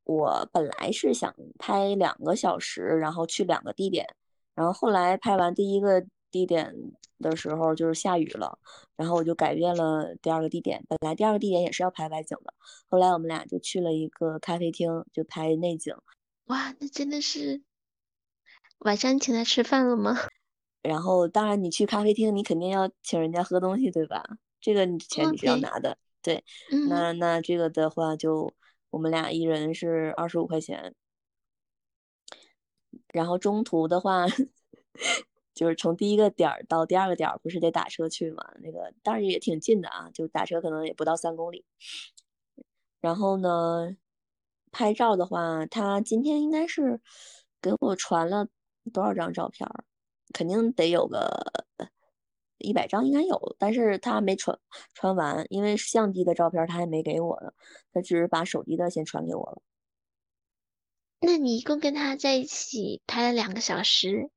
[0.03, 4.15] 我本来是想拍两个小时，然后去两个地点。
[4.55, 6.73] 然后后来拍完第一个地点
[7.19, 8.59] 的时候，就是下雨了，
[8.95, 10.83] 然后我就改变了第二个地点。
[10.87, 12.53] 本来第二个地点也是要拍外景的，
[12.87, 15.95] 后来我们俩就去了一个咖啡厅，就拍内景。
[16.45, 17.61] 哇，那真的是
[18.79, 20.17] 晚上请他吃饭了吗？
[20.83, 24.23] 然后当然你去咖啡厅，你肯定要请人家喝东西，对吧？
[24.59, 25.97] 这个钱你是要拿的。
[26.21, 26.43] 对，
[26.89, 28.53] 那那这个的话，就
[28.89, 30.93] 我们俩一人是二十五块钱。
[33.13, 34.25] 然后中途的话，
[35.55, 38.43] 就是从第一个点儿到第二个点儿，不是得打车去嘛？
[38.59, 41.63] 那个当然也挺近的啊，就打车可能也不到三公里。
[42.99, 43.95] 然后呢，
[44.71, 46.99] 拍照的话，他今天应该是
[47.61, 48.47] 给我传了
[48.91, 49.69] 多少张照片？
[50.33, 51.29] 肯定得有个
[52.57, 54.57] 一百张，应该有，但是他没传
[54.95, 57.53] 传完，因为相机的照片他还没给我呢，
[57.93, 59.61] 他只是把手机的先传给我了。
[61.25, 64.29] 那你一共跟他在一起拍了两个小时，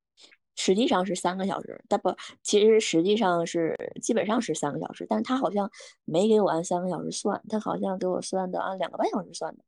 [0.54, 5.68] 实际上是三个小时，但不，其实实际上是基本上是三个小时，但是他好像
[6.04, 9.64] 没给我按三个小时算，他好像给我算的按两个半小时算的。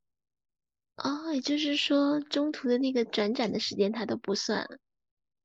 [0.99, 4.65] 哦，也就是说中途的那个转展的时间他都不算，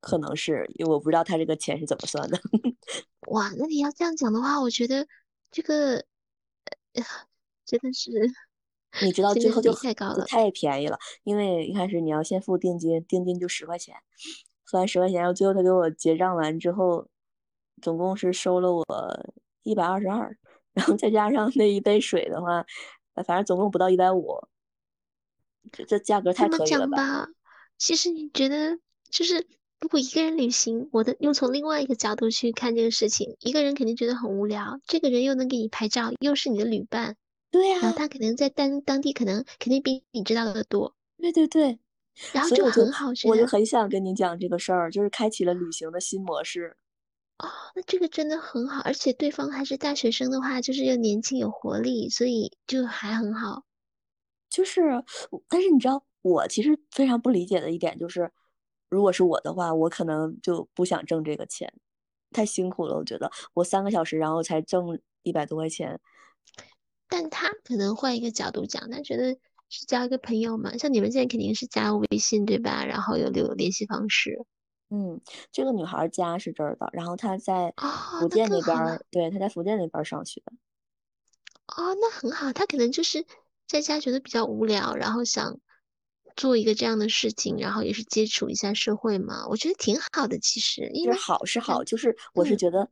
[0.00, 2.38] 可能是因为我不知道他这个钱是怎么算的。
[3.32, 5.08] 哇，那你要这样讲的话，我觉得
[5.50, 6.04] 这个
[7.66, 8.10] 真的是。
[9.02, 13.94] 你知道最后就太高了，太便宜了，因为一开始你要先付定金，定金就十块钱，
[14.64, 17.08] 付完十块钱，然后最后他给我结账完之后，
[17.82, 18.84] 总共是收了我
[19.62, 20.36] 一百二十二，
[20.74, 22.64] 然后再加上那一杯水的话，
[23.26, 24.46] 反正总共不到一百五，
[25.72, 27.28] 这这价格太可以了吧？
[27.78, 28.78] 其实你觉得，
[29.10, 29.46] 就是
[29.80, 37.16] 如果一个人旅行，我的又从另外一个角度去看这个事情，一个人肯定觉得很无聊，这个人又能给你拍照，又是你的旅伴。
[37.54, 40.92] 对呀，然后他可能在当当地可能肯定比你知道的多。
[41.18, 41.78] 对对对，
[42.32, 46.76] 然后就很好，我就很想跟你讲这个事儿，就是开启了旅行的新模式。
[47.38, 53.62] 哦，那这个真的很好，而且对方还是大学生的话，就是又年轻有活力，所以就还很好。
[54.50, 54.82] 就是，
[55.48, 58.32] 但是你知道，我其实非常不理解的一点就是，
[58.88, 61.72] 如果是我的话，我可能就不想挣这个钱，
[62.32, 62.96] 太辛苦了。
[62.96, 66.00] 我觉得我三个小时，然后才挣一百多块钱。
[67.08, 69.36] 但他可能换一个角度讲，他觉得
[69.68, 72.84] 是交一个朋友嘛，像你们现在肯定是加微信对吧？
[72.84, 74.44] 然后有留联系方式。
[74.90, 75.20] 嗯，
[75.52, 77.72] 这个女孩家是这儿的，然后她在
[78.20, 80.42] 福建那边，对，她在福建那边上学。
[81.66, 83.24] 哦，那很好，她可能就是
[83.66, 85.58] 在家觉得比较无聊，然后想
[86.36, 89.46] 做一个这样的事情，然后也是接触一下社会嘛。
[89.48, 90.90] 我觉得挺好的，其实。
[90.92, 92.88] 因为好是好，就是我是觉得。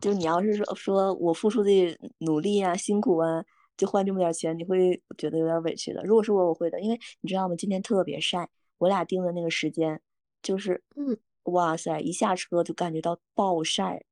[0.00, 1.70] 就你要是说说我付出的
[2.18, 3.44] 努力啊、辛苦啊，
[3.82, 6.04] 就换这么点钱，你会觉得有点委屈的。
[6.04, 7.56] 如果是我，我会的，因为你知道吗？
[7.56, 10.00] 今天特别晒，我俩定的那个时间
[10.40, 14.04] 就是，嗯，哇塞，一下车就感觉到暴晒，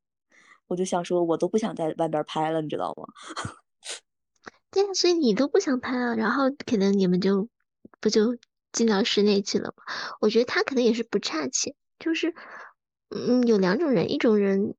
[0.67, 3.05] 我就想说，我都不想在外边拍了，你知道吗？
[4.73, 7.49] 对呀，所以你都不想拍了，然后可能你们就
[8.01, 8.37] 不就
[8.73, 9.85] 进到室内去了吗？
[10.21, 12.35] 我觉得他可能也是不差钱，就是，
[13.11, 14.75] 嗯，有两种人，一种人。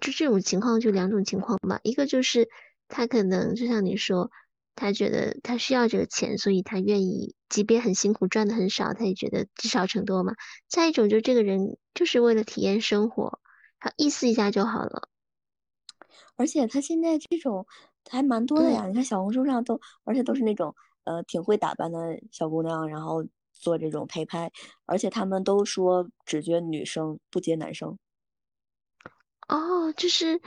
[0.00, 1.80] 就这种情况，就两种情况吧。
[1.82, 2.48] 一个就是
[2.88, 4.30] 他可能就像你说，
[4.74, 10.34] 他觉得他需要这个钱，所以他愿意，即便很辛苦赚的很少，他也觉得积少成多嘛。
[10.68, 13.40] 再一种就这个人就是为了体验生活，
[13.78, 15.08] 他意思一下就好了。
[16.36, 17.66] 而且他现在这种
[18.08, 20.74] 还蛮多的呀，你看小红书上都，而且都是那种
[21.04, 24.50] 呃挺会打扮的小姑娘，然后做这种陪拍，
[24.86, 27.98] 而且他们都说只接女生不接男生。
[29.48, 30.40] 哦，就是呃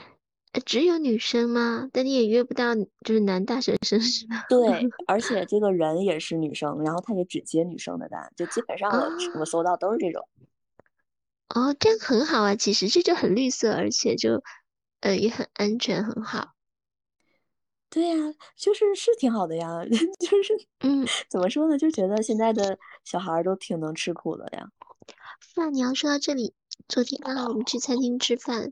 [0.59, 1.89] 只有女生吗？
[1.93, 4.45] 但你也约不到就是男大学生 是吧？
[4.49, 10.27] 对，而且这个人也是女生，然后他也只接女生的单，就基本上我、哦我搜到都是这种。
[11.49, 14.43] 哦，这样很好啊，其实这就很绿色，而且就
[14.99, 16.49] 呃也很安全，很好。
[17.89, 18.15] 对呀，
[18.57, 19.83] 就是是挺好的呀，
[20.19, 24.69] 就是嗯，怎么说呢，就觉得现在的小孩都挺能吃苦的呀。
[25.55, 26.53] 那你要说到这里，
[26.87, 28.71] 昨天刚好我们去餐厅吃饭，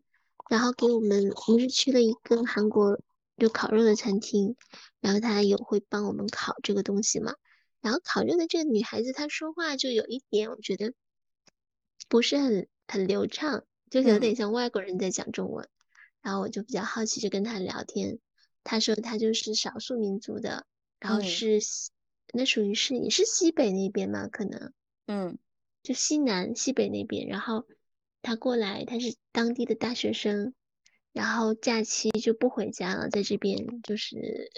[0.49, 2.99] 然后给我们我们是去了一个韩国
[3.37, 4.57] 就烤肉的餐厅，
[4.99, 7.35] 然后他有会帮我们烤这个东西嘛，
[7.79, 10.93] 然后烤肉的这个女孩子她说话就有一点我觉得
[12.09, 14.19] 不是很很流畅，就有嗯。
[14.19, 15.69] 点像外国人在讲中文，
[16.21, 18.19] 然后我就比较好奇，就跟她聊天，
[18.63, 20.65] 她说她就是少数民族的，
[20.99, 21.23] 然后嗯。
[21.23, 21.91] 是西
[22.33, 24.73] 那属于是也是西北那边嘛，可能。
[25.05, 25.37] 嗯。
[25.81, 27.65] 就西南、西北那边，然后
[28.21, 30.53] 他过来，他是当地的大学生，
[31.13, 34.51] 然后假期就不回家了，在这边就是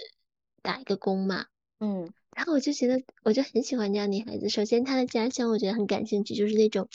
[0.62, 1.46] 打一个工嘛。
[1.80, 4.48] 嗯然后我就觉得，我就很喜欢这样的女孩子。
[4.48, 6.88] 首先，她的家乡我觉得很感兴趣，就是那种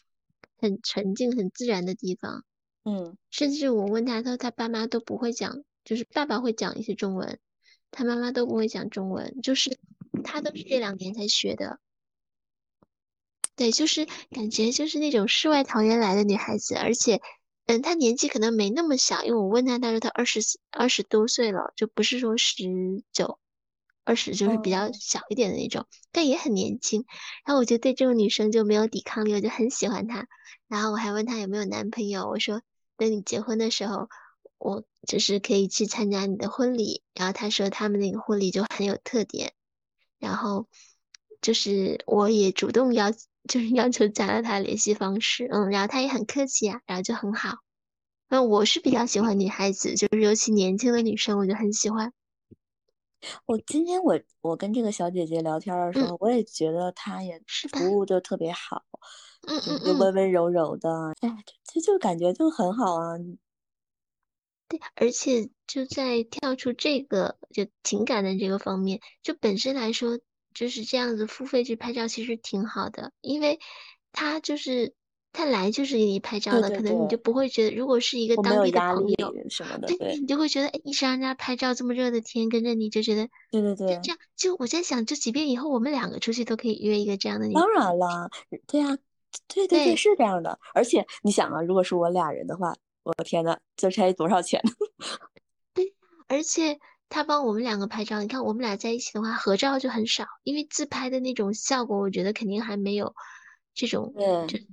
[0.58, 2.44] 很纯净、很自然的地方。
[2.84, 7.38] 嗯甚至我问她，她说她爸妈都不会讲，就是爸爸会讲一些中文，
[7.92, 9.78] 她妈妈都不会讲中文，就是
[10.24, 11.80] 她都是这两年才学的。
[13.58, 17.20] 对，就是感觉就是那种世外桃源来的女孩子，而且，
[17.66, 22.64] 嗯，她年纪可能没那么小，因为我问她，她说她二十二十多岁了，就不是说十
[23.12, 23.40] 九、
[24.04, 27.04] 二十，就是比较哦小一点的那种，但也很年轻。
[27.46, 30.28] 然后我就对这种女生就没有抵抗力，我就很喜欢她。
[30.68, 32.62] 然后我还问她有没有男朋友，我说
[32.96, 34.08] 等你结婚的时候，
[34.60, 37.02] 我就是可以去参加你的婚礼。
[37.16, 39.54] 然后她说他们那个婚礼就很有特点，
[40.20, 40.68] 然后
[41.42, 43.12] 就是我也主动要，
[43.48, 47.58] 就是要求加了他联系方式，嗯，然后他也很客气啊，然后就很好。
[48.30, 52.14] 那我是比较喜欢女孩子，就是尤其年轻的女生，我就很喜欢。
[53.46, 58.84] 我今天我我跟这个小姐姐聊天的时嗯候，我也觉得她也是吧服务就特别好，
[59.48, 60.90] 嗯嗯就嗯，温温柔柔的，
[61.22, 63.18] 哎，就就感觉就很好啊。
[64.68, 70.20] 对，而且就在跳出这个就情感的这个方面，就本身来说，
[70.58, 73.60] 就是这样子付费去拍照其实挺好的，因为
[74.12, 74.96] 他就是
[75.32, 84.18] 他来就是给你拍照的，对对可能你就，不会觉得，如果是一个当地的朋友，什么的，对对你就会觉得，哎，一直让人家拍照，这么热的天跟着你，就觉得对对对，就这样。
[84.36, 87.72] 就我在想，就即便以后我们两个出去，都可以约一个这样的女当。
[87.72, 88.28] 然了，
[88.66, 88.98] 对呀、
[89.48, 90.60] 对对对，对是这样的。
[90.74, 94.72] 而且你想啊，如果是我俩人的话，我天呐，这才多少钱呢？
[95.76, 95.94] 对，
[96.28, 103.16] 而且他帮我们两个拍照，你看我们俩在一起的话，合照就很少，因为自拍的那种效果，我觉得肯定还没有
[103.74, 104.14] 这种
[104.48, 104.68] 就对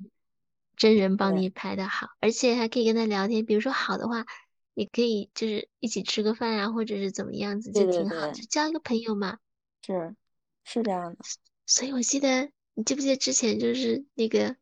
[0.76, 4.26] 真人帮你拍的好，而且还可以跟他聊天，比如说好的话，
[4.74, 9.38] 也可以就是一起吃个饭啊，或者是怎么样子，就挺好，对，就交一个朋友嘛。
[9.86, 10.16] 是
[10.64, 11.18] 是这样的。
[11.66, 14.56] 所以我记得，你记不记得之前就是那个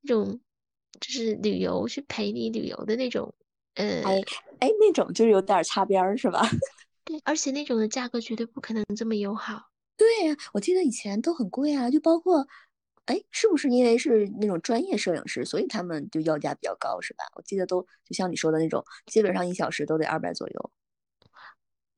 [0.00, 0.40] 那种
[0.98, 3.34] 就是旅游去陪你旅游的那种，
[3.74, 4.22] 呃，哎
[4.60, 6.40] 哎，那种就是有点擦边儿是吧？
[7.10, 9.70] 对，而且那种的价格绝对不可能这么友好。
[9.96, 12.46] 对呀、我记得以前都很贵啊，就包括，
[13.06, 17.24] 哎，是不是因为是那种专业摄影师，所以他们就要价比较高，是吧？
[17.34, 20.70] 我记得都就像你说的那种，基本上一小时都得二百左右。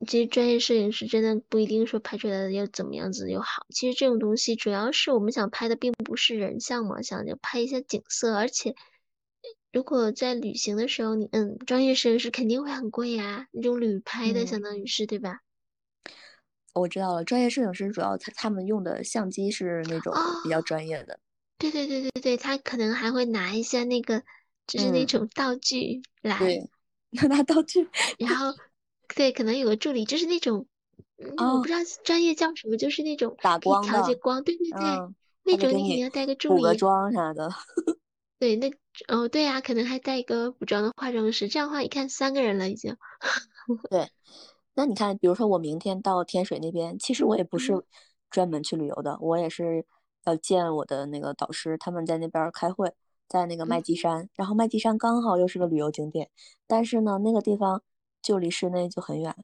[0.06, 3.66] 其实专业摄影师真的不一定说拍出来的要怎么样子就好。
[3.68, 8.34] 其实这种东西主要是我们想拍的并不是人像嘛，想就拍一下景色。
[8.34, 8.74] 而且
[9.72, 15.40] 如果在旅行的时候，你嗯，专业摄影师肯定会很贵呀，那种旅拍的相嗯，当于是对吧？
[16.74, 21.18] 我知道了，专业摄影师主要他他们用的相机是那种比较哦，专业的。
[21.58, 24.22] 对对对对对，他可能还会拿一下那个
[24.66, 26.70] 就是那嗯，种道具来，对，
[27.28, 27.88] 拿道具。
[28.18, 28.54] 然后
[29.14, 30.66] 对，可能有个助理，就是那种。
[31.18, 37.48] 嗯，我不哦，知道专业叫什么，就是那种打光可以调节的，光，对对对，嗯，那种你你肯定要带个助补个理，妆啥的。
[38.42, 38.72] 对，那
[39.06, 42.96] 哦对呀，可能还带一个补妆的化妆师，这样的话一看三个人了已经。
[43.88, 44.10] 对，
[44.74, 47.84] 那你看，比如说我明天到天水那边，其实我也不是嗯。
[48.32, 49.86] 专门去旅游的，我也是
[50.24, 52.92] 要见我的那个导师，他们在那边开会，
[53.28, 53.82] 在那个麦嗯。
[53.84, 56.28] 积山，然后麦积山刚好又是个旅游景点，
[56.66, 57.80] 但是呢，那个地方
[58.20, 59.36] 就离市内就很远，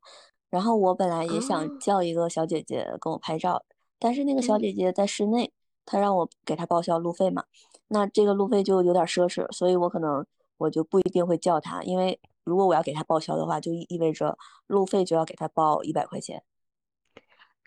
[0.51, 1.70] 然后我本来也想哦。
[1.79, 3.64] 叫一个小姐姐跟我拍照，
[4.01, 5.53] 但是那个小嗯，姐姐在市内，
[5.87, 7.45] 她让我给她报销路费嘛，
[7.89, 10.24] 那这个路费就有点奢侈，所以我可能
[10.59, 16.43] 我就不一定会叫他，因为如果我要给他报销的话，就意意味着路费就要给他报一百块钱。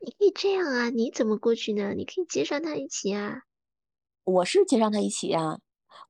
[0.04, 1.94] 你可以这样啊，你怎么过去呢？
[1.94, 3.44] 你可以接上他一起啊。
[4.24, 5.60] 我是接上他一起呀、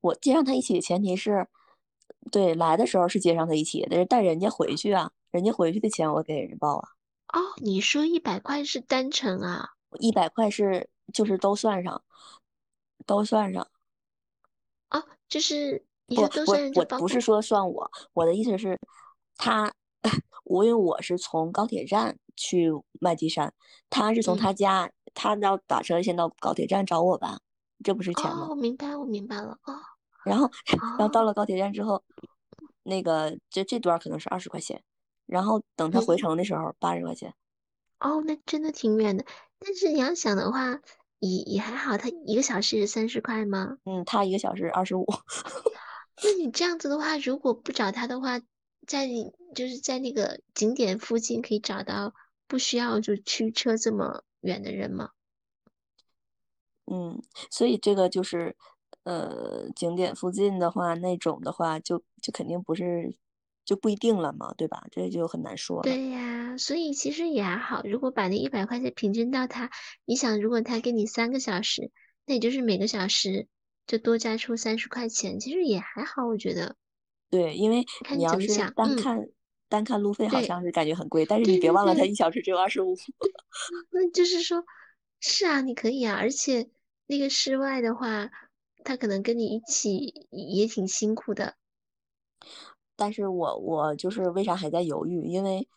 [0.02, 1.48] 我接上他一起的前提是，
[2.32, 6.90] 对，来的时候是接上他一起，但是带人家回去啊，人家回去的钱我给人家报啊。
[7.34, 9.70] 哦，你说一百块是单程啊？
[10.00, 12.02] 一百块是就是都算上，
[13.06, 13.68] 都算上。
[14.92, 18.80] 哦，就是你不，说都算上就我不是说算我，我的意思是，
[19.38, 19.74] 他，
[20.46, 22.70] 我因为我是从高铁站去
[23.00, 23.54] 麦积山，
[23.90, 27.40] 他是从嗯他家，他要打车先到高铁站找我吧，
[27.84, 28.46] 这不是钱吗？
[28.46, 29.58] 哦，我明白，我明白了。
[29.64, 29.80] 哦
[30.24, 32.04] 然后，然后到哦，了高铁站之后，
[32.84, 34.84] 那个这这段可能是二十块钱，
[35.26, 37.34] 然后等他回嗯，程的时候八十块钱。
[38.00, 39.26] 哦，那真的挺远的。
[39.58, 40.80] 但是你要想的话，
[41.22, 43.78] 也也还好，他一个小时三十块吗？
[43.86, 45.06] 嗯，他一个小时二十五。
[46.24, 48.42] 那你这样子的话，如果不找他的话，
[48.88, 52.14] 在你就是在那个景点附近可以找到
[52.48, 55.12] 不需要就驱车这么远的人吗？
[56.86, 58.56] 嗯，所以这个就是，
[59.04, 63.16] 呃，景点附近的话，那种的话就就肯定不是，
[63.72, 64.84] 就不一定了嘛，对吧？
[64.92, 65.82] 这就很难说。
[65.82, 67.82] 对呀，所以其实也还好。
[67.86, 69.72] 如果把那一百块钱平均到他，
[70.04, 71.90] 你想，如果他给你三个小时，
[72.26, 73.48] 那也就是每个小时
[73.88, 76.76] 就多加出三十块钱，其实也还好，我觉得。
[77.30, 78.68] 对，因为看你要是想。
[78.72, 79.30] 嗯，单看
[79.70, 82.94] 单看路费，好，像是感觉很贵，但是你别忘了，他一，小时只有二十五。
[83.90, 84.66] 那就是说，
[85.22, 86.70] 是啊，你可以啊，而且
[87.08, 88.30] 那个室外的话，
[88.84, 91.56] 他可能跟你一起也挺辛苦的。
[93.02, 95.26] 但是我我就是为啥还在犹豫？
[95.26, 95.68] 因为，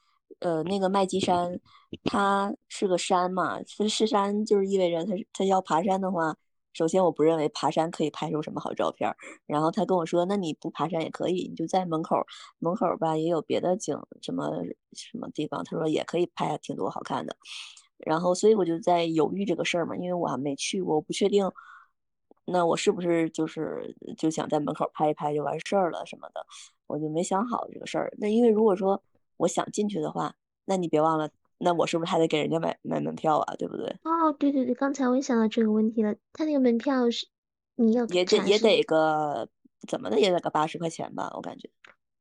[0.40, 1.58] 呃，那个麦积山，
[2.04, 6.36] 它是个山嘛，是是山，就是意味着它它要爬山的话，
[6.74, 9.10] 首先我不认为爬山可以拍出什么好照片。
[9.46, 12.26] 然后他跟我说，那你不爬山也可以，你就在门口
[12.58, 14.50] 门口吧，也有别的景，什么
[14.92, 17.34] 什么地方，他说也可以拍挺多好看的。
[17.96, 21.50] 然后所以我就在犹豫这个事儿嘛，因为我还没去过，我不确定。
[22.46, 26.44] 那我是不是就是就想在门口拍一拍就完事儿了什么的，
[26.86, 28.12] 我就没想好这个事儿。
[28.18, 29.02] 那因为如果说
[29.36, 33.54] 我想进去的话，那你别忘了，那我是不是还得给人家买买门票啊？
[33.56, 33.86] 对不对？
[34.02, 37.26] 哦，对对对，刚才我也想到这个问题了，他那个门票是
[37.76, 38.36] 你要也得？
[38.46, 39.48] 也得个
[39.88, 41.70] 怎么的也得个八十块钱吧，我感觉。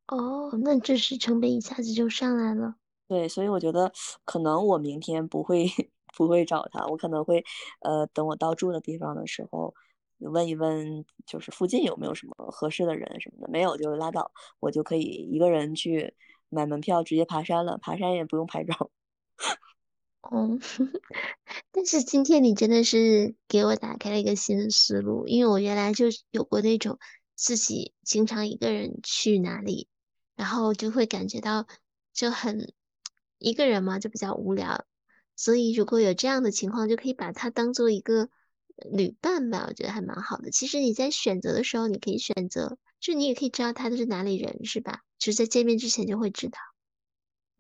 [0.07, 2.75] 哦，那这是成本一下子就上来了。
[3.07, 3.91] 对，所以我觉得
[4.25, 5.65] 可能我明天不会
[6.17, 7.43] 不会找他，我可能会
[7.81, 9.73] 呃等我到住的地方的时候
[10.29, 16.15] 问一问，就是附近有没有什么合适的人什么的，没有就拉倒，我就可以一个人去
[16.49, 18.91] 买门票直接爬山了，爬山也不用拍照。
[20.21, 20.57] 哦，
[21.71, 26.97] 但是今天你真的是给我打开了一个新的思路，因为我原来就有过那种
[27.35, 29.89] 自己经常一个人去哪里，
[30.35, 31.67] 然后就会感觉到
[32.13, 32.73] 就很
[33.37, 34.85] 一个人嘛，就比较无聊，
[35.35, 38.29] 所以如果有这样的情况，就可以把它当做一个
[38.91, 40.51] 旅伴吧，我觉得还蛮好的。
[40.51, 45.01] 其实你在选择的时候，你可以选择，就你也可以知道他是哪里人，是吧？
[45.19, 46.57] 就是在见面之前就会知道。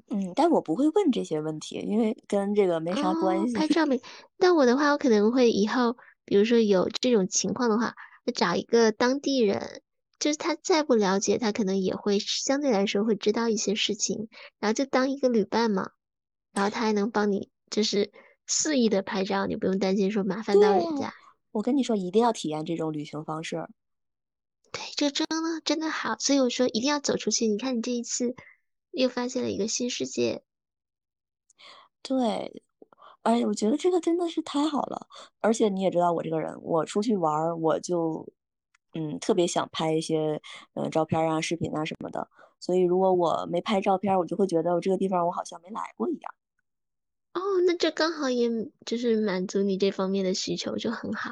[0.09, 3.53] 嗯，但我不会问这些问题，因为跟这个没啥关哦，系。
[3.53, 4.01] 拍 照没？
[4.37, 5.95] 但我的话，我可能会以后，
[6.25, 7.95] 比如说有这种情况的话，
[8.25, 9.81] 会找一个当地人，
[10.19, 14.27] 就是他再不了解，他可能也会相对来说会知道一些事情，
[14.59, 15.91] 然后就当一个旅伴嘛，
[16.51, 18.11] 然后他还能帮你就是
[18.45, 21.13] 肆意的拍照，你不用担心说麻烦到人家。
[21.51, 23.67] 我跟你说，一定要体验这种旅行方式。
[24.71, 27.47] 对，这真的真的好，所以我说一定要走出去。
[27.47, 28.35] 你看你这一次
[28.91, 30.43] 又发现了一个新世界。
[32.01, 32.63] 对，
[33.21, 35.07] 哎，我觉得这个真的是太好了，
[35.41, 38.27] 而且你也知道我这个人，我出去玩儿，我就
[38.93, 40.41] 嗯特别想拍一些
[40.73, 42.27] 嗯、呃照片啊、视频啊什么的，
[42.59, 46.33] 所以如果我没拍照片，我就会觉得我这个地方我好像没来过一样。
[47.33, 48.49] 哦，那这刚好也
[48.85, 51.31] 就是满足你这方面的需求，就很好。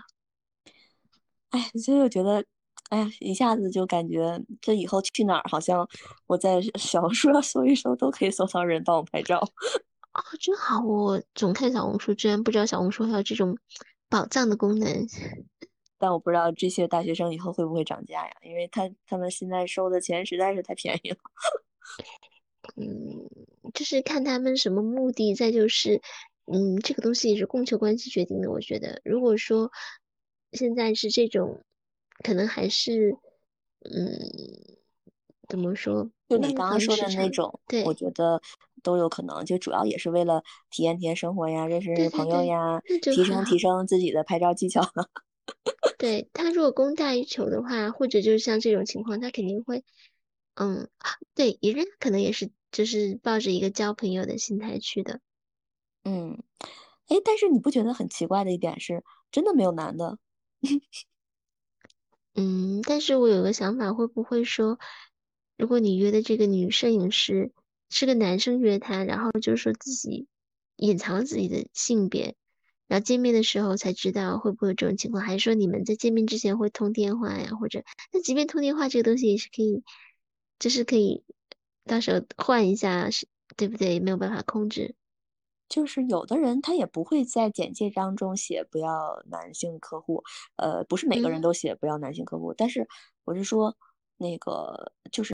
[1.52, 2.44] 哎，所以我觉得，
[2.90, 5.88] 哎呀，一下子就感觉这以后去哪儿，好像
[6.28, 9.40] 我在 小红书上搜一搜，都可以搜到人帮我拍照。
[10.14, 10.84] 哦，真好！
[10.84, 13.58] 我总看小红书，居然不知道小红书还有这种
[14.10, 15.08] 宝藏的功能。
[15.98, 18.34] 但我不知道这些大学生以后会不会涨价呀？
[18.42, 21.18] 因为他他们现在收的钱实在是太便宜了。
[22.76, 23.28] 嗯，
[23.74, 26.02] 就是看他们什么目的，再就是，
[26.46, 28.52] 嗯，这个东西也是供求关系决定的。
[28.52, 29.72] 我觉得，如果说
[30.52, 31.64] 现在是这种，
[32.24, 33.16] 可能还是，
[33.80, 34.20] 嗯，
[35.48, 38.42] 怎么说，就你刚刚说的那种，对我，觉得
[38.84, 42.82] 都有可能，就主要也是为了体验体验生活呀，认识认识朋友对对对，呀，
[43.16, 43.24] 提。
[43.24, 44.82] 升提升自己的拍照技巧。
[45.98, 49.84] 对，他如果供大于求的话，或者就是像这种情况，他肯定会，
[50.56, 55.22] 嗯，啊对，也人可能也是就是抱着一个交朋友的心态去的。
[56.04, 56.44] 嗯，
[57.08, 60.18] 哎，但是你不觉得很奇怪的一点是，真的没有男的？
[62.36, 64.80] 嗯，但是我有个想法，会不会说
[65.58, 67.52] 如果你约的这个女摄影师
[67.90, 70.28] 是个男生约她，然后就说自己
[70.78, 72.36] 隐藏自己的性别，
[72.88, 77.52] 然后见面的时候才知道会不会有这种情况，还是说你们在见面之前会通电话呀？
[77.60, 77.84] 或者
[78.14, 79.84] 那即便通电话这个东西也是可以，
[80.62, 81.24] 就是可以
[81.86, 84.00] 到时候换一下，是对不对？
[84.00, 84.96] 没有办法控制。
[85.68, 90.24] 就是有的人他也不会在简介当中写不要男性客户，
[90.58, 92.88] 呃，不是每个人都写不要男性客户，但是
[93.24, 93.76] 我是说
[94.18, 95.34] 那个就是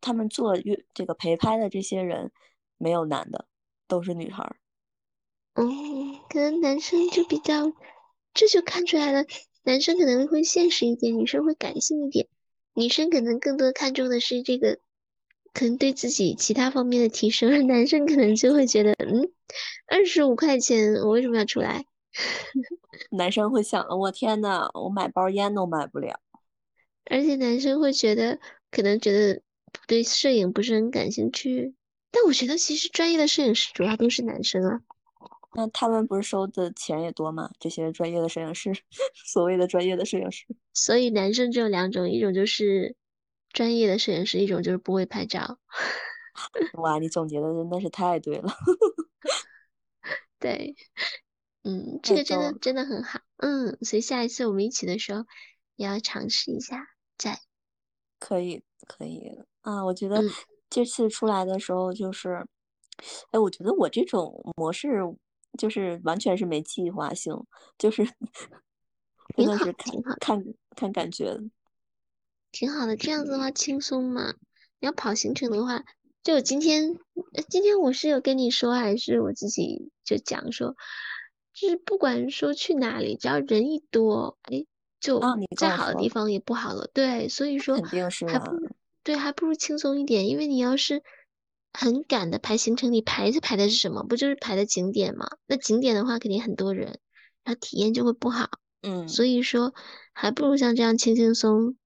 [0.00, 2.32] 他们做约这个陪拍的这些人
[2.78, 3.46] 没有男的，
[3.86, 4.56] 都是女孩儿。
[5.52, 7.72] 嗯，可能男生就比较，
[8.32, 9.24] 这就看出来了，
[9.62, 12.26] 男生可能会现实一点，女生会感性一点，
[12.74, 14.78] 女生可能更多看重的是这个。
[15.52, 19.30] 可能对自己其他方面的提升，而男生可能就会觉得，嗯，
[19.86, 21.86] 二十五块钱我为什么要出来？
[23.16, 26.18] 男生会想，我天呐，我买包烟都买不了。
[27.04, 28.40] 而且男生会觉得，
[28.72, 29.42] 可能觉得
[29.86, 31.76] 对摄影不是很感兴趣。
[32.10, 34.80] 但我觉得其实专业的摄影师主要都是男生啊。
[35.54, 37.50] 那他们不是收的钱也多吗？
[37.58, 38.72] 这些专业的摄影师，
[39.26, 40.44] 所谓的专业的摄影师。
[40.72, 42.96] 所以男生只有两种，一种就是。
[43.52, 45.60] 专业的摄影师一种就是不会拍照，
[46.82, 48.52] 哇，你总结的真的是太对了。
[50.40, 50.74] 对，
[51.62, 55.24] 嗯，这个真的真的很好，嗯，所以下一次我们一起的时候
[55.76, 56.84] 也要尝试一下，
[57.16, 57.38] 在
[58.18, 59.30] 可以可以
[59.60, 60.20] 啊，我觉得
[60.68, 62.44] 这次出来的时候就是，
[63.30, 64.88] 哎，我觉得我这种模式
[65.58, 67.34] 就是完全是没计划性，
[67.78, 68.04] 就是
[69.36, 70.44] 真的是看看
[70.76, 71.38] 看感觉。
[72.52, 74.34] 挺好的，这样子的话轻松嘛。
[74.80, 75.84] 你要跑行程的话，
[76.22, 76.98] 就今天，
[77.48, 80.76] 今天我是有跟你说，还是我自己就讲说，
[81.52, 84.66] 就是不管说去哪里，只要人一多，哎，
[85.00, 85.20] 就
[85.56, 86.88] 再好的地方也不好了。
[86.92, 88.52] 对，所以说肯定是还不
[89.02, 90.28] 对，还不如轻松一点。
[90.28, 91.02] 因为你要是
[91.76, 94.04] 很赶的排行程，你排着排的是什么？
[94.04, 95.28] 不就是排的景点吗？
[95.46, 97.00] 那景点的话肯定很多人，
[97.42, 98.48] 然后体验就会不好。
[98.82, 99.74] 嗯，所以说
[100.12, 101.76] 还不如像这样轻轻松。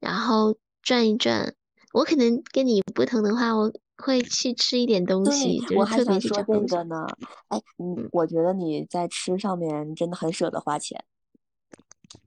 [0.00, 1.56] 然后转一转，
[1.92, 7.04] 我可能跟你不同的话，我会去吃一点东西，我还想说这个呢。
[7.48, 11.04] 哎，嗯，我觉得你在吃上面真的很舍得花钱。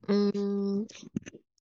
[0.08, 0.86] 嗯，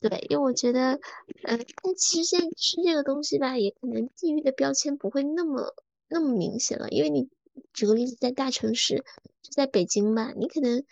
[0.00, 0.98] 对，因为我觉得，
[1.44, 5.74] 呃，但其实现在吃这个东西吧，也可能地域的标签不会那么
[6.08, 6.88] 那么明显了。
[6.88, 7.28] 因为你
[7.74, 9.04] 举个例子，在大城市，
[9.42, 10.84] 就在北京吧，你可能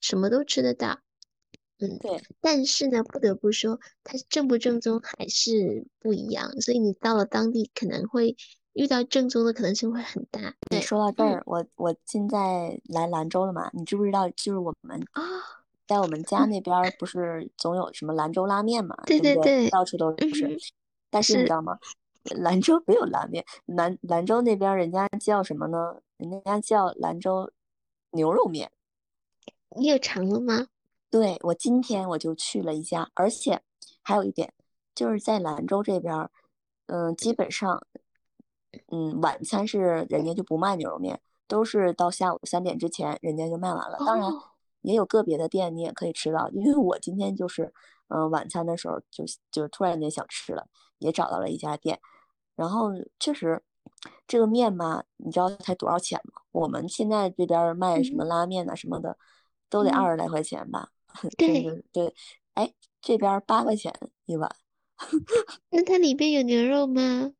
[0.00, 0.98] 什么都吃得到。
[1.80, 8.36] 嗯，对，但是呢，不得不说，它正不正宗还是不一样，所以你到了当地可能会
[8.72, 10.56] 遇到正宗的可能性会很大。
[10.68, 13.70] 对说到这儿，我我现在来兰州了嘛？
[13.72, 14.28] 你知不知道？
[14.30, 15.22] 就是我们啊，
[15.88, 18.94] 在我们家那边不是总有什么兰州拉面嘛？
[19.06, 20.56] 对对对，到处都是。
[21.10, 21.78] 但是你知道吗？
[22.36, 25.96] 兰州没有拉面，兰兰州那边人家叫什么呢？
[26.18, 27.50] 人家叫兰州
[28.10, 28.70] 牛肉面。
[29.76, 30.66] 你有尝了吗？
[31.10, 33.62] 对我今天我就去了一家，而且
[34.02, 34.52] 还有一点
[34.94, 36.28] 就是在兰州这边，
[36.86, 37.82] 嗯，基本上，
[38.92, 43.96] 嗯，晚餐是人家就不卖牛肉面，都是到下午三点之前人家就卖完了。
[44.04, 44.30] 当然
[44.82, 47.72] 也有个别的店你也可以吃到，因为我今天就是，
[48.08, 50.66] 嗯，晚餐的时候就就突然间想吃了，
[50.98, 52.00] 也找到了一家店，
[52.56, 53.62] 然后确实
[54.26, 56.42] 这个面嘛，你知道才多少钱吗？
[56.52, 59.16] 我们现在这边卖什么拉面啊什么的，
[59.68, 60.90] 都得二十来块钱吧。
[61.36, 62.14] 对对，
[62.54, 63.92] 哎，这边八块钱
[64.26, 64.50] 一碗，
[65.70, 67.32] 那它里边有牛肉吗？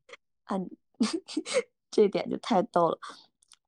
[0.45, 0.57] 啊，
[1.91, 2.99] 这点就太逗了。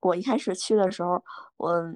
[0.00, 1.22] 我一开始去的时候，
[1.58, 1.94] 我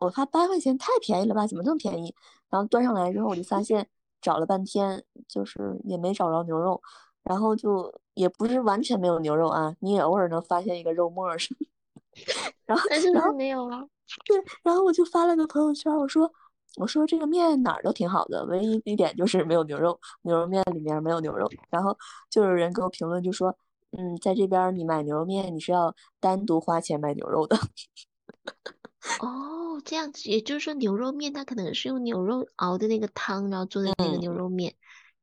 [0.00, 1.46] 我发八块钱太便宜了吧？
[1.46, 2.12] 怎么这么便宜？
[2.48, 3.86] 然后端上来之后，我就发现
[4.20, 6.82] 找了半天，就是也没找着牛肉，
[7.22, 11.66] 然后就也不是完全没有牛肉啊，你也偶尔能发现一个肉沫什么。
[12.66, 13.84] 然后然后没有啊。
[14.26, 16.30] 对，然后我就发了个朋友圈，我说。
[16.76, 21.48] 我说这个面哪儿都挺好的，唯一一点就是没有牛肉，牛肉面里面没有牛肉。
[21.68, 21.98] 然后
[22.30, 23.52] 就有人给我评论，就说，
[23.90, 27.56] 嗯，在这边你买牛肉面，你是要单独花钱买牛肉的。
[29.20, 34.74] 哦，这样子，也就是说牛肉面它可能是用牛肉熬的那个汤，然后做的那个牛肉面。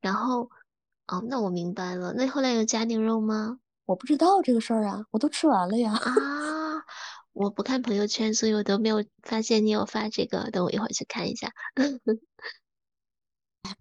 [0.02, 0.50] 然后，
[1.08, 2.14] 哦，那我明白了。
[2.14, 3.60] 那后来有加牛肉吗？
[3.86, 5.94] 我不知道这个事儿啊，我都吃完了呀。
[5.94, 6.84] 啊。
[7.34, 10.50] 我不看朋友圈，所以我都没有发现你有发这个。
[10.50, 11.54] 等我一会儿去看一下。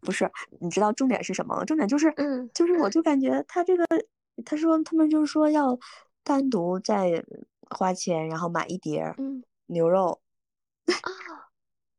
[0.01, 0.31] 不是，
[0.61, 1.65] 你知道重点是什么？
[1.65, 3.87] 重点就是，嗯，就是我就感觉他这个，
[4.45, 5.79] 他说他们就是说要
[6.23, 7.25] 单独再
[7.71, 9.15] 花钱，然后买一碟
[9.67, 10.21] 牛肉。
[10.87, 11.11] 啊，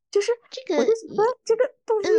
[0.10, 0.86] 就是这个，
[1.44, 2.10] 这个东西，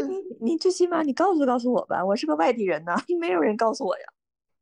[0.41, 4.05] 你你最起码你告诉告诉我吧，我是个外地人呐， 没有人告诉我呀。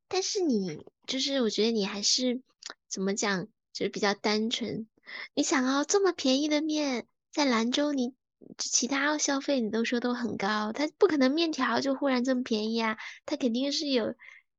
[0.09, 2.41] 但是你就是我觉得你还是
[2.89, 4.87] 怎么讲，就是比较单纯。
[5.35, 8.15] 你想哦，这么便宜的面，在兰州你
[8.57, 14.15] 其他消费你都说都很高，它不可能面条就忽然这么便宜啊，它肯定是有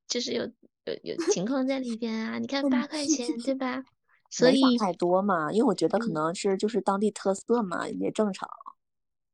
[0.07, 0.51] 就是有
[0.83, 2.39] 有有情况在里边啊。
[2.39, 3.83] 你看八块钱对吧？
[4.29, 8.49] 所以太多嘛，因为我觉得可嗯能是就是当地特色嘛，也正常。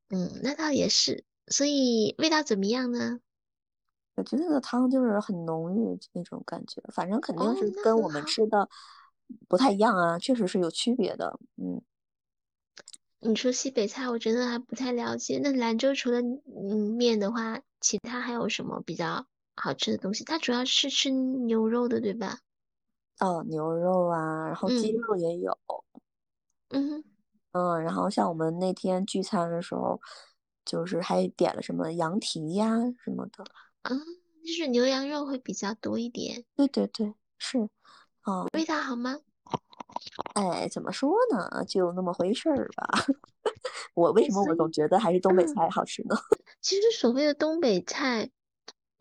[0.09, 1.23] 嗯，那倒也是。
[1.47, 3.19] 所以味道怎么样呢？
[4.15, 8.69] 我觉得那个汤就是很浓郁那种感觉，反正肯定哦是跟我们吃的
[9.49, 11.39] 不太一样啊，确实是有区别的。
[11.57, 11.81] 嗯，
[13.19, 15.39] 你说西北菜，我真的还不太了解。
[15.41, 19.25] 那兰州除了嗯面的话，其他还有什么比较
[19.55, 20.23] 好吃的东西？
[20.23, 22.37] 它主要是吃牛肉的，对吧？
[23.19, 25.57] 哦，牛肉啊，然后鸡嗯肉也有。
[26.69, 27.03] 嗯哼
[27.51, 29.99] 嗯，然后像我们那天聚餐的时候，
[30.65, 32.67] 就是还点了什么羊蹄呀
[33.03, 33.43] 什么的。
[33.83, 33.91] 啊，
[34.43, 37.69] 就是牛羊肉会比较多一点，对对对，是。
[38.25, 39.19] 哦，味道好吗？
[40.33, 41.63] 哎，怎么说呢？
[41.65, 42.87] 就那么回事儿吧。
[43.93, 46.15] 我为什么我总觉得还是东北嗯菜好吃呢？
[46.61, 48.31] 其实所谓的东北菜，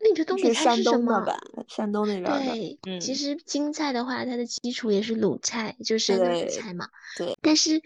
[0.03, 1.21] 那你说东北菜是什么？
[1.21, 1.39] 吧？
[1.69, 2.53] 山东那边的。
[2.53, 6.89] 对，嗯，其实京菜的话，它的基础也是鲁菜，就是山东鲁菜嘛。
[7.17, 7.81] 对，但是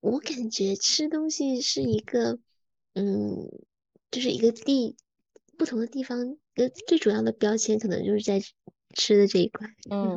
[0.00, 2.38] 我感觉吃东西是一个，
[2.94, 3.50] 嗯，
[4.12, 4.94] 就是一个地
[5.58, 8.40] 不同的地方，呃，最主要的标签可能就是在
[8.94, 9.66] 吃的这一块。
[9.90, 10.16] 嗯，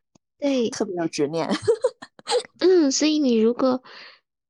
[0.40, 1.46] 对，特别有执念。
[2.60, 3.82] 嗯，所以你如果，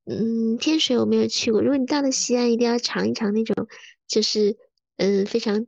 [0.05, 3.67] 嗯，天水我没有去过，如果你到了西安，一定要尝一尝那种，
[4.07, 4.57] 就是
[4.97, 5.67] 嗯非常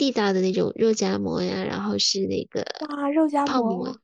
[0.00, 3.98] 地道的那种肉夹馍呀，然后是那个啊，肉夹泡馍馍，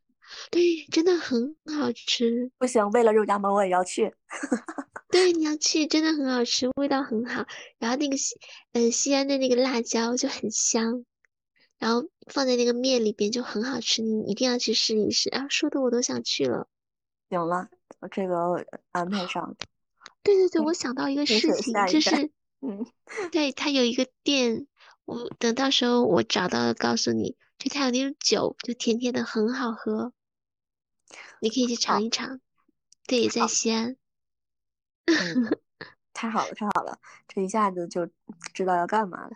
[0.50, 2.50] 对，真的很好吃。
[2.58, 4.14] 不行，为了肉夹馍我也要去。
[5.10, 7.46] 对，你要去，真的很好吃，味道很好。
[7.78, 8.38] 然后那个西，
[8.72, 11.06] 嗯，西安的那个辣椒就很香，
[11.78, 15.30] 然后放在那个面里边就很好吃，你一定要去试一试。
[15.30, 16.68] 啊，说的我都想去了。
[17.30, 17.68] 行了，
[18.10, 19.56] 这个安排上。
[20.22, 22.30] 对对对，嗯我想到一个事情，就是，
[22.60, 22.84] 嗯，
[23.32, 24.66] 对，它有一个店，
[25.06, 30.12] 我等到时候我找到了告诉你，就它有那种酒，就甜甜的，很好喝，
[31.40, 32.40] 你可以去尝一尝。
[33.06, 33.96] 对，在西安。
[35.06, 35.58] 嗯，
[36.12, 36.98] 太好了，太好了，
[37.28, 38.08] 这一下子就
[38.52, 39.30] 知道要干嘛了。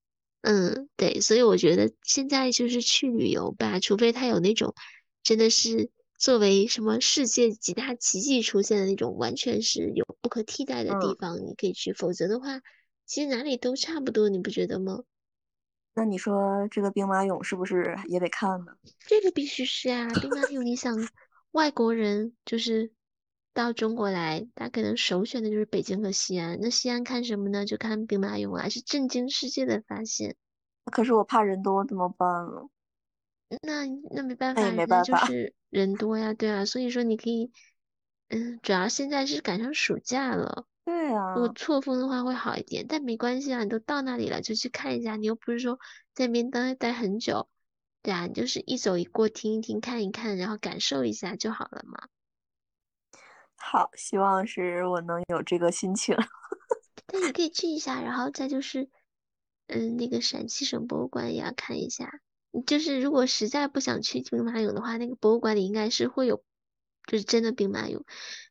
[0.42, 4.74] 嗯，对，所以我觉得现在就是去旅游吧，除非他有那种
[5.22, 11.92] 真的是作为什么世界几大奇迹出现的那种，完全是有不可替代的地嗯方，你可以去。
[11.92, 12.62] 否则的话，
[13.10, 15.02] 其实哪里都差不多，你不觉得吗？
[15.94, 18.76] 那你说这个兵马俑是不是也得看呢？
[19.00, 21.08] 这个必须是啊，兵马俑，你想，
[21.50, 22.92] 外国人就是
[23.52, 26.60] 到中国来，他可能首选的就是北京和西安。
[26.60, 27.66] 那西安看什么呢？
[27.66, 30.36] 就看兵马俑啊，是震惊世界的发现。
[30.84, 32.62] 可是我怕人多怎么办啊？
[33.62, 37.50] 那那没办法，没办法就是人多呀，对啊，所以说你可以，
[38.28, 45.78] 嗯，主要现在是赶上暑假了，对啊，如果错峰的话会好一点，但没关系啊，你都到那里了就去看一下，你又不是说
[46.14, 47.48] 在那边待待很久，
[48.02, 52.08] 对啊，你就是一走一过，听一听，看一看，然后感受一下就好了嘛。
[53.54, 56.16] 好，希望是我能有这个心情。
[57.06, 58.90] 但你可以去一下，然后再就是，
[59.68, 62.20] 嗯，那个陕西省博物馆也要看一下。
[62.66, 66.42] 就是如果实在不想去兵马俑的话，那个博物馆里应该是会有，
[67.06, 68.02] 就是真的兵马俑。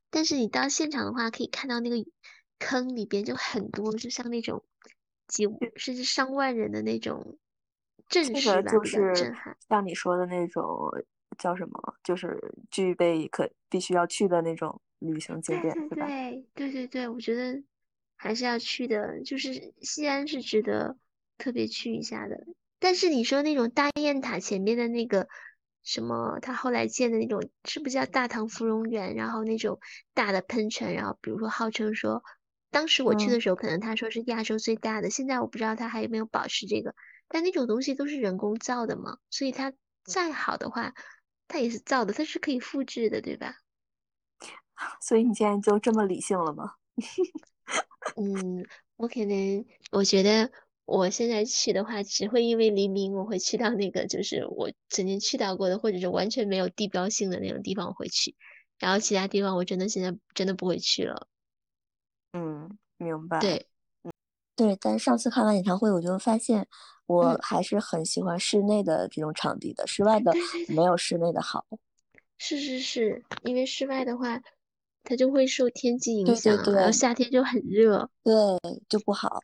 [0.09, 2.09] 但是你到现场的话，可以看到那个
[2.57, 4.63] 坑里边就很多，就像那种
[5.27, 5.45] 几
[5.75, 7.37] 甚至上万人的那种
[8.07, 9.57] 阵这势吧，个就是撼。
[9.69, 10.91] 像你说的那种
[11.37, 16.03] 叫什么，就是具备可必须要去的那种旅行景点对？
[16.03, 17.63] 对对对对，我觉得
[18.17, 20.97] 还是要去的，就是西安是值得
[21.37, 22.45] 特别去一下的。
[22.79, 25.27] 但是你说那种大雁塔前面的那个
[25.83, 29.15] 什么，他后来建的那种，是不是叫大唐芙蓉园？
[29.15, 29.79] 然后那种
[30.13, 32.23] 大的喷泉，然后比如说号称说，
[32.69, 36.93] 当时我去嗯的时候，可能他说是亚洲最大的，现在我不知道他还有没有保持这个。
[37.27, 39.71] 但那种东西都是人工造的嘛，所以它
[40.03, 40.93] 再好的话，
[41.47, 43.55] 它也是造的，它是可以复制的，对吧？
[45.01, 46.73] 所以你现在就这么理性了吗？
[48.17, 48.65] 嗯，
[48.95, 50.51] 我可能我觉得
[50.89, 58.35] 我现在去的话，只会因为黎明我会去到那个就是我曾经去到过的，或者是完全没有地标性的那种地方我会去，
[58.79, 61.27] 然后其他地方我真的现在真的不会去了。
[62.33, 63.39] 嗯，明白。
[63.39, 63.67] 对，
[64.55, 66.67] 对，但是上次看完演唱会，我就发现
[67.05, 70.31] 我嗯还是很喜欢室内的这种场地的，室外的
[70.75, 71.65] 没有室内的好。
[72.37, 74.41] 是是是，因为室外的话，
[75.03, 78.09] 它就会受天气影对对响啊，然后夏天就很热。
[78.23, 78.33] 对，
[78.87, 79.41] 就不好。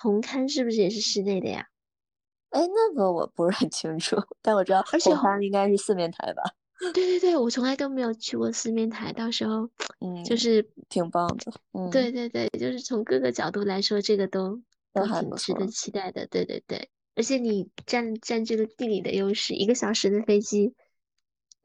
[0.00, 1.66] 红磡是不是也是室内的呀？
[2.50, 6.42] 哎，那个我不是很清楚， 但我知道而且红磡应该是四面台吧？
[6.78, 9.68] 对对对，我从来都没有去过四面台，到时候
[10.00, 11.52] 嗯，就是挺棒的。
[11.72, 14.62] 嗯，对对对，就是从各个角度来说，这个都
[14.92, 16.26] 都挺值得期待的。
[16.28, 20.72] 对对对，而且你占占这个地理的优势，一个小时的飞机，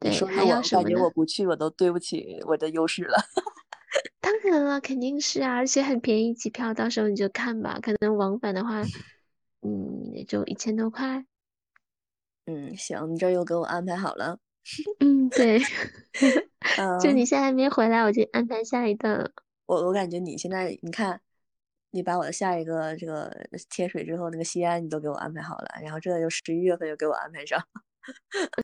[0.00, 0.96] 对，还你说的我感觉？
[1.02, 3.16] 我不去，我都对不起我的优势了。
[4.20, 8.82] 当然了，肯定是啊，而且很便宜，机票到时候你就看吧，可能往返的话，
[9.62, 11.24] 嗯，也就一千多块。
[12.46, 14.38] 嗯，行，你这又给我安排好了。
[15.00, 15.58] 嗯，对，
[17.00, 19.30] 就嗯，你现在还没回来，我就安排下一段了。
[19.66, 21.20] 我我感觉你现在，你看，
[21.90, 23.30] 你把我的下一个这个
[23.70, 27.62] 贴水之后，那个西安你都给我安排好了，然后这又十一月份又给我安排上。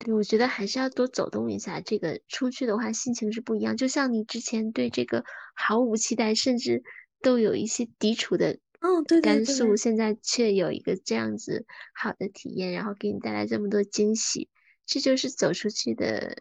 [0.04, 1.80] 对，我觉得还是要多走动一下。
[1.80, 3.76] 这个出去的话，心情是不一样。
[3.76, 5.24] 就像你之前对这个
[5.54, 6.82] 毫无期待，甚至
[7.22, 14.48] 都有一些抵触的嗯，对对甘肃，现在却有一个这样子好的体验，然后给你带来这么多惊喜，
[14.86, 16.36] 这就是走出去的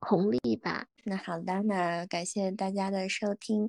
[0.00, 0.86] 红利吧。
[1.04, 3.68] 那好的，那感谢大家的收听，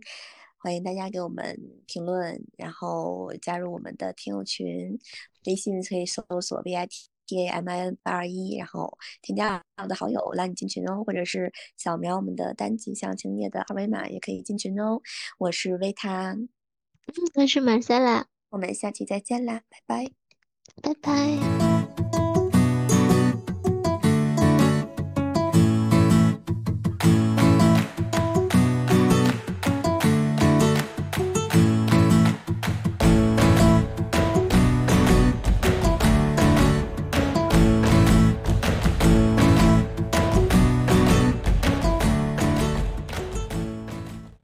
[0.57, 4.99] 欢迎大家给我们评论，然后加入我们的听友群，
[5.45, 6.73] 微信可以搜索 V
[7.31, 15.01] I T A M I N 八二一，然后添加我的好友拉你进群哦，或者是扫描我们的单击详情页的二维码也可以进群哦。
[15.37, 16.35] 我是维塔，
[17.35, 20.11] 我是马赛拉，我们下期再见啦，拜拜。
[20.81, 22.30] 拜拜。